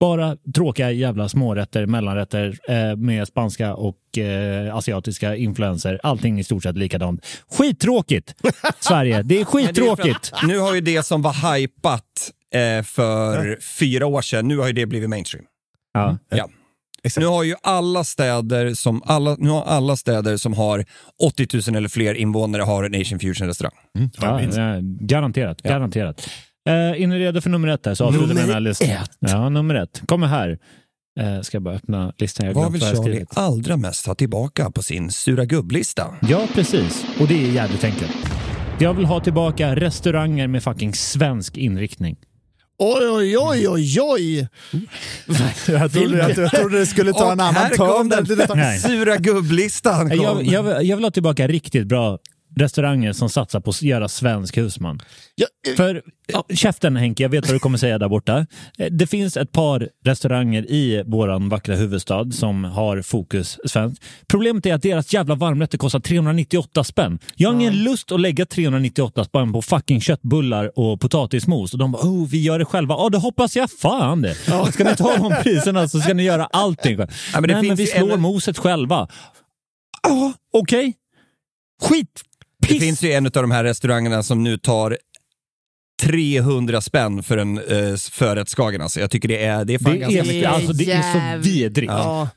[0.00, 6.00] Bara tråkiga jävla smårätter, mellanrätter eh, med spanska och eh, asiatiska influenser.
[6.02, 7.26] Allting i stort sett likadant.
[7.50, 8.34] Skittråkigt!
[8.80, 10.32] Sverige, det är Men det är skittråkigt.
[10.42, 12.04] Nu har ju det som var hypat
[12.54, 15.44] eh, för fyra år sedan, nu har ju det blivit mainstream.
[15.94, 16.18] Ja.
[16.28, 16.48] Ja.
[17.16, 20.84] Nu har ju alla städer som, alla, nu har alla städer som har
[21.22, 23.74] 80 000 eller fler invånare har en Asian fusion restaurang.
[24.20, 25.62] Ja, ja, garanterat.
[25.62, 26.30] garanterat.
[26.68, 27.86] Eh, är ni redo för nummer ett?
[27.86, 28.88] Här, så avslutar vi den här listan.
[28.88, 29.10] ett.
[29.18, 30.02] Ja, nummer ett.
[30.06, 30.58] Kommer här.
[31.20, 32.46] Eh, ska jag bara öppna listan.
[32.46, 33.28] Jag har Vad vill Charlie skrivit.
[33.34, 36.14] allra mest ha tillbaka på sin sura gubblista?
[36.28, 37.04] Ja, precis.
[37.20, 38.10] Och det är jävligt enkelt.
[38.78, 42.16] Jag vill ha tillbaka restauranger med fucking svensk inriktning.
[42.78, 44.48] Oj, oj, oj, oj, oj.
[45.68, 48.28] Jag trodde, jag, jag trodde det skulle ta en annan här kom törn.
[48.58, 50.10] den sura gubblistan.
[50.10, 50.18] Kom.
[50.22, 52.18] Jag, jag, vill- jag vill ha tillbaka riktigt bra
[52.58, 55.00] restauranger som satsar på att göra svensk husman.
[55.34, 58.46] Ja, eh, För, ja, käften Henke, jag vet vad du kommer säga där borta.
[58.78, 64.04] Eh, Det finns ett par restauranger i våran vackra huvudstad som har fokus svenskt.
[64.28, 67.18] Problemet är att deras jävla varmrätter kostar 398 spänn.
[67.36, 71.72] Jag har ingen lust att lägga 398 spänn på fucking köttbullar och potatismos.
[71.72, 72.94] Och de bara, oh, vi gör det själva.
[72.94, 74.34] Ja, det hoppas jag fan det.
[74.72, 77.12] Ska ni ta de priserna så ska ni göra allting själva.
[77.32, 79.08] Ja, men det Nej, men vi slår en- moset själva.
[80.02, 80.94] Ja, okej.
[81.82, 82.22] Skit.
[82.62, 82.82] Det Piss.
[82.82, 84.98] finns ju en av de här restaurangerna som nu tar
[86.02, 88.80] 300 spänn för en uh, förrättsskagen.
[88.80, 89.00] Alltså.
[89.00, 90.50] Jag tycker det är, det är fan Det ganska är, mycket.
[90.50, 91.92] alltså, det är så vidrigt.
[91.92, 92.28] ja.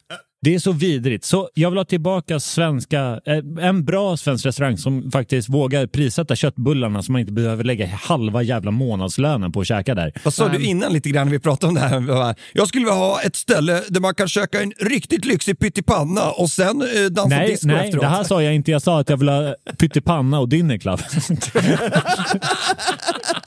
[0.44, 1.26] Det är så vidrigt.
[1.26, 6.36] Så jag vill ha tillbaka svenska, eh, en bra svensk restaurang som faktiskt vågar prissätta
[6.36, 10.14] köttbullarna så man inte behöver lägga halva jävla månadslönen på att käka där.
[10.24, 12.36] Vad sa du innan lite grann när vi pratade om det här?
[12.54, 16.50] Jag skulle vilja ha ett ställe där man kan käka en riktigt lyxig pyttipanna och
[16.50, 18.02] sen eh, dansa Nej, disco nej efteråt.
[18.02, 18.72] det här sa jag inte.
[18.72, 21.00] Jag sa att jag vill ha pyttipanna och dinner club.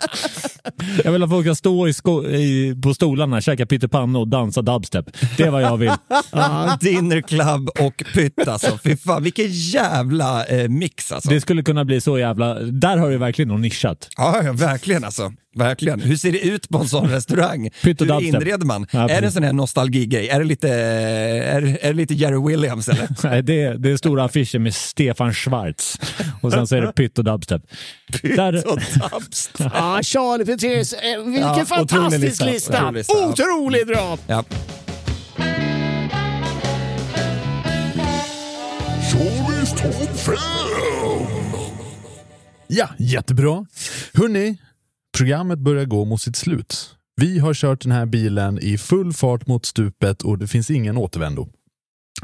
[1.05, 4.63] jag vill att folk ska stå i sko- i, på stolarna, käka pyttipanna och dansa
[4.63, 5.05] dubstep.
[5.37, 5.93] Det är vad jag vill.
[6.33, 8.79] Ja, dinner club och pytt alltså.
[8.85, 11.31] Fy fan, vilken jävla eh, mix alltså.
[11.31, 12.55] Det skulle kunna bli så jävla...
[12.55, 14.09] Där har du verkligen något nischat.
[14.17, 15.33] Ja, ja, verkligen alltså.
[15.55, 16.01] Verkligen.
[16.01, 17.71] Hur ser det ut på en sån restaurang?
[17.83, 18.87] Pytt Hur inreder man?
[18.91, 20.29] Ja, är det en sån här nostalgigrej?
[20.29, 23.09] Är det lite, är, är det lite Jerry Williams eller?
[23.25, 25.99] Nej, det, är, det är stora affischer med Stefan Schwarz
[26.41, 27.63] och sen så är det pytt och dubstep.
[28.23, 28.79] Där, Och
[29.13, 29.55] dubstep.
[29.75, 32.91] Ja, Charlie Petrus, eh, vilken Ja, fantastisk lista.
[32.91, 33.15] lista!
[33.29, 34.19] Otrolig lista!
[34.27, 34.45] Ja.
[42.69, 43.67] Ja, jättebra.
[44.15, 44.57] Hörni,
[45.15, 46.97] programmet börjar gå mot sitt slut.
[47.17, 50.97] Vi har kört den här bilen i full fart mot stupet och det finns ingen
[50.97, 51.49] återvändo.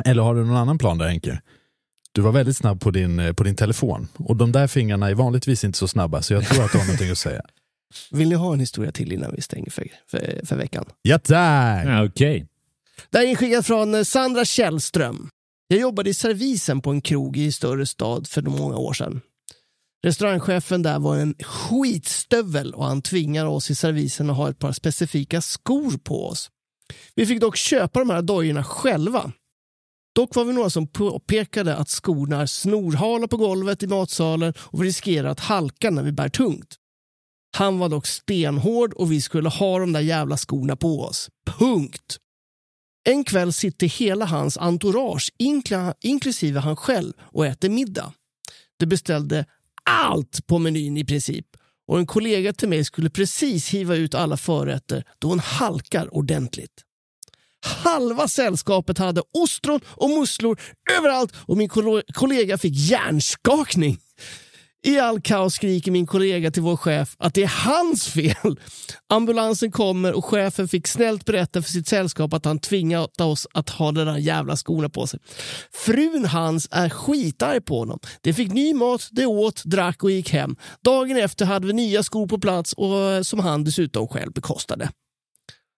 [0.05, 1.41] Eller har du någon annan plan där Henke?
[2.13, 5.15] Du var väldigt snabb på din, eh, på din telefon och de där fingrarna är
[5.15, 7.43] vanligtvis inte så snabba så jag tror att du har någonting att säga.
[8.11, 10.85] Vill ni ha en historia till innan vi stänger för, för, för veckan?
[11.03, 11.87] Ja tack!
[11.87, 12.47] Ja, Okej.
[13.11, 15.29] Det här är inskickat från eh, Sandra Källström.
[15.69, 19.21] Jag jobbade i servisen på en krog i större stad för många år sedan.
[20.03, 24.73] Restaurangchefen där var en skitstövel och han tvingade oss i servisen att ha ett par
[24.73, 26.51] specifika skor på oss.
[27.15, 29.33] Vi fick dock köpa de här dojorna själva.
[30.15, 34.83] Dock var vi några som påpekade att skorna är snorhala på golvet i matsalen och
[34.83, 36.77] vi riskerar att halka när vi bär tungt.
[37.57, 41.29] Han var dock stenhård och vi skulle ha de där jävla skorna på oss.
[41.47, 42.17] Punkt.
[43.09, 48.13] En kväll sitter hela hans entourage, inkl inklusive han själv, och äter middag.
[48.79, 49.47] De beställde
[49.85, 51.47] allt på menyn i princip.
[51.89, 56.85] och en kollega till mig skulle precis hiva ut alla förrätter då hon halkar ordentligt.
[57.67, 60.61] Halva sällskapet hade ostron och musslor
[60.99, 61.69] överallt och min
[62.15, 63.99] kollega fick hjärnskakning.
[64.83, 68.61] I all kaos skriker min kollega till vår chef att det är hans fel.
[69.09, 73.71] Ambulansen kommer och chefen fick snällt berätta för sitt sällskap att han tvingat oss att
[73.71, 75.21] ha den där jävla skorna på sig.
[75.73, 77.99] Frun hans är skitarg på honom.
[78.21, 80.57] Det fick ny mat, det åt, drack och gick hem.
[80.85, 84.91] Dagen efter hade vi nya skor på plats och eh, som han dessutom själv bekostade.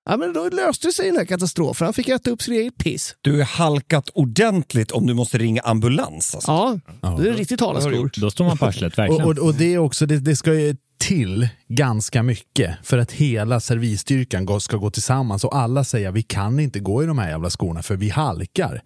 [0.05, 1.85] Ja, men då löste sig den här katastrofen.
[1.85, 3.17] Han fick äta upp sin egen piss.
[3.21, 6.35] Du är halkat ordentligt om du måste ringa ambulans.
[6.35, 6.51] Alltså.
[6.51, 8.11] Ja, det är riktigt talarskor.
[8.21, 9.25] Då står man på arslet, verkligen.
[9.25, 13.13] Och, och, och det är också, det, det ska ju till ganska mycket för att
[13.13, 17.31] hela servisstyrkan ska gå tillsammans och alla säger vi kan inte gå i de här
[17.31, 18.83] jävla skorna för vi halkar.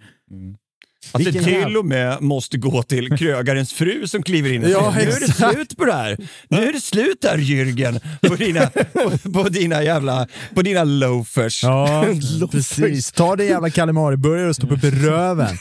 [1.13, 4.95] Att det till och med måste gå till krögarens fru som kliver in och Ja,
[4.95, 6.17] säger nu är det slut på det här.
[6.49, 11.63] Nu är det slut där Jürgen på dina, på, på dina jävla på dina loafers.
[11.63, 12.05] Ja,
[12.51, 13.13] precis.
[13.13, 15.59] Ta det jävla Calamari-burgare och stoppa upp i röven.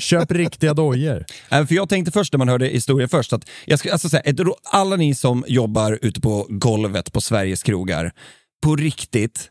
[0.00, 1.24] Köp riktiga dojor.
[1.50, 4.20] Äh, För jag tänkte först när man hörde historien först att jag ska, alltså, säga,
[4.20, 8.12] ett alla ni som jobbar ute på golvet på Sveriges krogar,
[8.62, 9.50] på riktigt,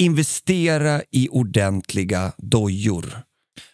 [0.00, 3.22] investera i ordentliga dojor.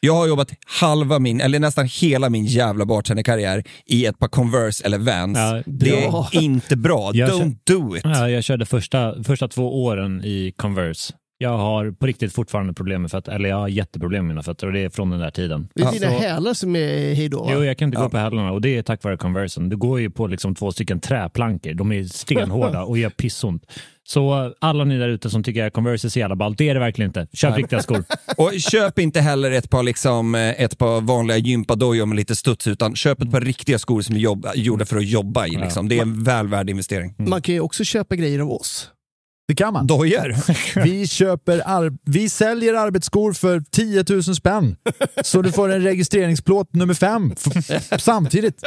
[0.00, 4.84] Jag har jobbat halva min, eller nästan hela min jävla bartenderkarriär i ett par Converse
[4.84, 5.38] eller Vans.
[5.38, 7.10] Ja, det är inte bra.
[7.14, 8.02] Jag Don't do it.
[8.04, 11.14] Ja, jag körde första, första två åren i Converse.
[11.38, 14.66] Jag har på riktigt fortfarande problem med fötter, eller jag har jätteproblem med mina fötter
[14.66, 15.68] och det är från den där tiden.
[15.74, 17.48] Det är dina Så- hälar som är hejdå.
[17.52, 19.68] Jo, jag kan inte gå på hälarna och det är tack vare Conversen.
[19.68, 21.74] Du går ju på liksom två stycken träplankor.
[21.74, 23.62] De är stenhårda och gör pissont.
[24.08, 26.74] Så alla ni där ute som tycker att Converse är så jävla ballt, det är
[26.74, 27.26] det verkligen inte.
[27.32, 28.04] Köp riktiga skor.
[28.36, 32.66] Och köp inte heller ett par, liksom, eh, ett par vanliga gympadojor med lite studs,
[32.66, 35.50] utan köp ett par riktiga skor som är jobb, gjorda för att jobba i.
[35.50, 35.88] Liksom.
[35.88, 37.14] Det är en väl värd investering.
[37.18, 38.90] Man kan ju också köpa grejer av oss.
[39.48, 39.86] Det kan man.
[39.86, 40.34] Dojor?
[40.84, 44.76] Vi, köper ar- vi säljer arbetsskor för 10 000 spänn.
[45.24, 47.34] Så du får en registreringsplåt nummer fem
[47.98, 48.60] samtidigt.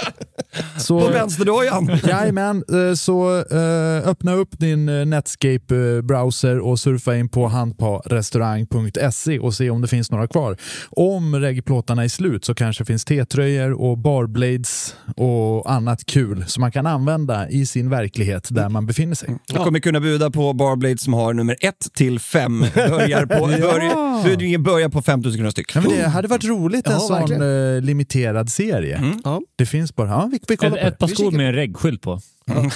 [0.78, 2.00] Så, På vänsterdojan?
[2.08, 9.54] Jajamän, eh, så eh, öppna upp din eh, Netscape-browser och surfa in på handparrestaurang.se och
[9.54, 10.58] se om det finns några kvar.
[10.90, 16.62] Om reggplåtarna är slut så kanske det finns T-tröjor och barblades och annat kul som
[16.62, 19.38] man kan använda i sin verklighet där man befinner sig.
[19.48, 22.66] Du kommer kunna buda på Barblade som har nummer 1 till 5.
[22.76, 25.76] Börjar på, börjar, börjar på 5000 kronor styck.
[25.76, 27.76] Ja, men det hade varit roligt en Ja, sån verkligen.
[27.76, 29.14] eh, limiterad serie.
[29.24, 29.42] Ja.
[29.56, 32.02] Det finns bara, ja vi, vi kollar Ett, på ett par skor med en reggskylt
[32.02, 32.20] på.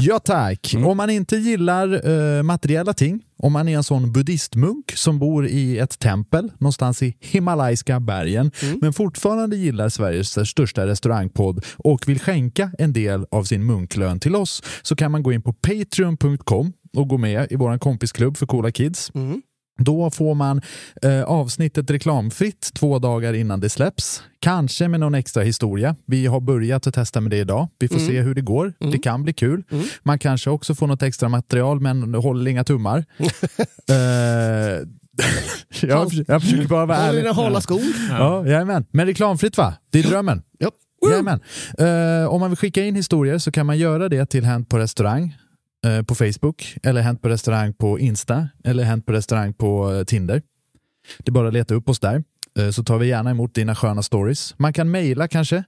[0.00, 0.74] Ja tack.
[0.86, 5.46] Om man inte gillar eh, materiella ting, om man är en sån buddhistmunk som bor
[5.46, 12.20] i ett tempel någonstans i Himalaiska bergen, men fortfarande gillar Sveriges största restaurangpodd och vill
[12.20, 16.72] skänka en del av sin munklön till oss, så kan man gå in på patreon.com
[16.96, 19.12] och gå med i vår kompisklubb för coola kids.
[19.78, 20.62] Då får man
[21.02, 24.22] eh, avsnittet reklamfritt två dagar innan det släpps.
[24.40, 25.96] Kanske med någon extra historia.
[26.06, 27.68] Vi har börjat att testa med det idag.
[27.78, 28.72] Vi får se hur det går.
[28.92, 29.62] Det kan bli kul.
[30.02, 33.04] Man kanske också får något extra material, men håll inga tummar.
[33.88, 34.88] eh,
[35.82, 37.22] jag, jag försöker bara vara Håll ärlig.
[37.22, 37.80] dina hala skor.
[38.10, 38.86] Ja, jajamän.
[38.90, 39.74] Men reklamfritt va?
[39.90, 40.42] Det är drömmen.
[41.10, 41.40] Jajamän.
[41.78, 44.78] Eh, om man vill skicka in historier så kan man göra det till Hänt på
[44.78, 45.36] restaurang
[46.06, 50.42] på Facebook, eller Hänt på restaurang på Insta, eller Hänt på restaurang på eh, Tinder.
[51.18, 52.24] Det är bara att leta upp oss där,
[52.58, 54.54] eh, så tar vi gärna emot dina sköna stories.
[54.58, 55.64] Man kan mejla kanske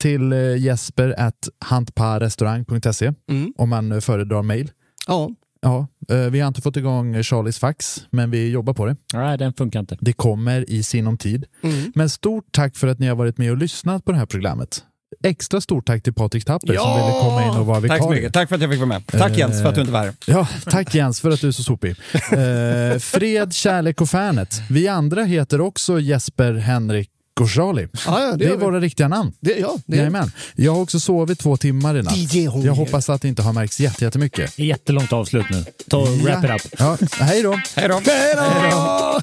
[0.00, 3.52] till eh, jesper at hantparrestaurang.se Mm.
[3.58, 4.70] om man eh, föredrar mejl.
[5.06, 5.30] Ja.
[5.60, 8.96] Ja, eh, vi har inte fått igång Charlies fax, men vi jobbar på det.
[9.14, 9.96] Nej, den funkar inte.
[10.00, 11.44] Det kommer i sinom tid.
[11.62, 11.92] Mm.
[11.94, 14.84] Men stort tack för att ni har varit med och lyssnat på det här programmet.
[15.22, 16.96] Extra stort tack till Patrik Tapper som Ja!
[16.96, 18.10] ville komma in och vara Tack så vikarie.
[18.20, 18.32] mycket.
[18.32, 19.06] Tack för att jag fick vara med.
[19.06, 20.12] Tack Jens för att du inte var här.
[20.26, 21.90] Ja, tack Jens för att du är så sopig.
[22.14, 24.60] Eh, fred, kärlek och fanet.
[24.70, 27.10] Vi andra heter också Jesper, Henrik
[27.40, 27.88] och Charlie.
[28.06, 28.56] Ja, ja, det Det är vi.
[28.56, 29.32] våra riktiga namn.
[29.40, 30.30] Det, ja, det är Jajamän.
[30.54, 32.34] Jag har också sovit två timmar i natt.
[32.64, 34.58] Jag hoppas att det inte har märkts jätte- jättemycket.
[34.58, 35.64] Jättelångt avslut nu.
[35.90, 36.72] Ta och wrap it up.
[36.78, 37.60] Ja, hej då.
[37.76, 37.94] Hej då!
[37.94, 39.20] Hörni,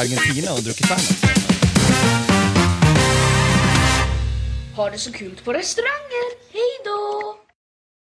[0.00, 1.40] Argentina och druckit Fernet.
[4.76, 6.52] Ha det så kul på restauranger.
[6.52, 7.39] Hej då!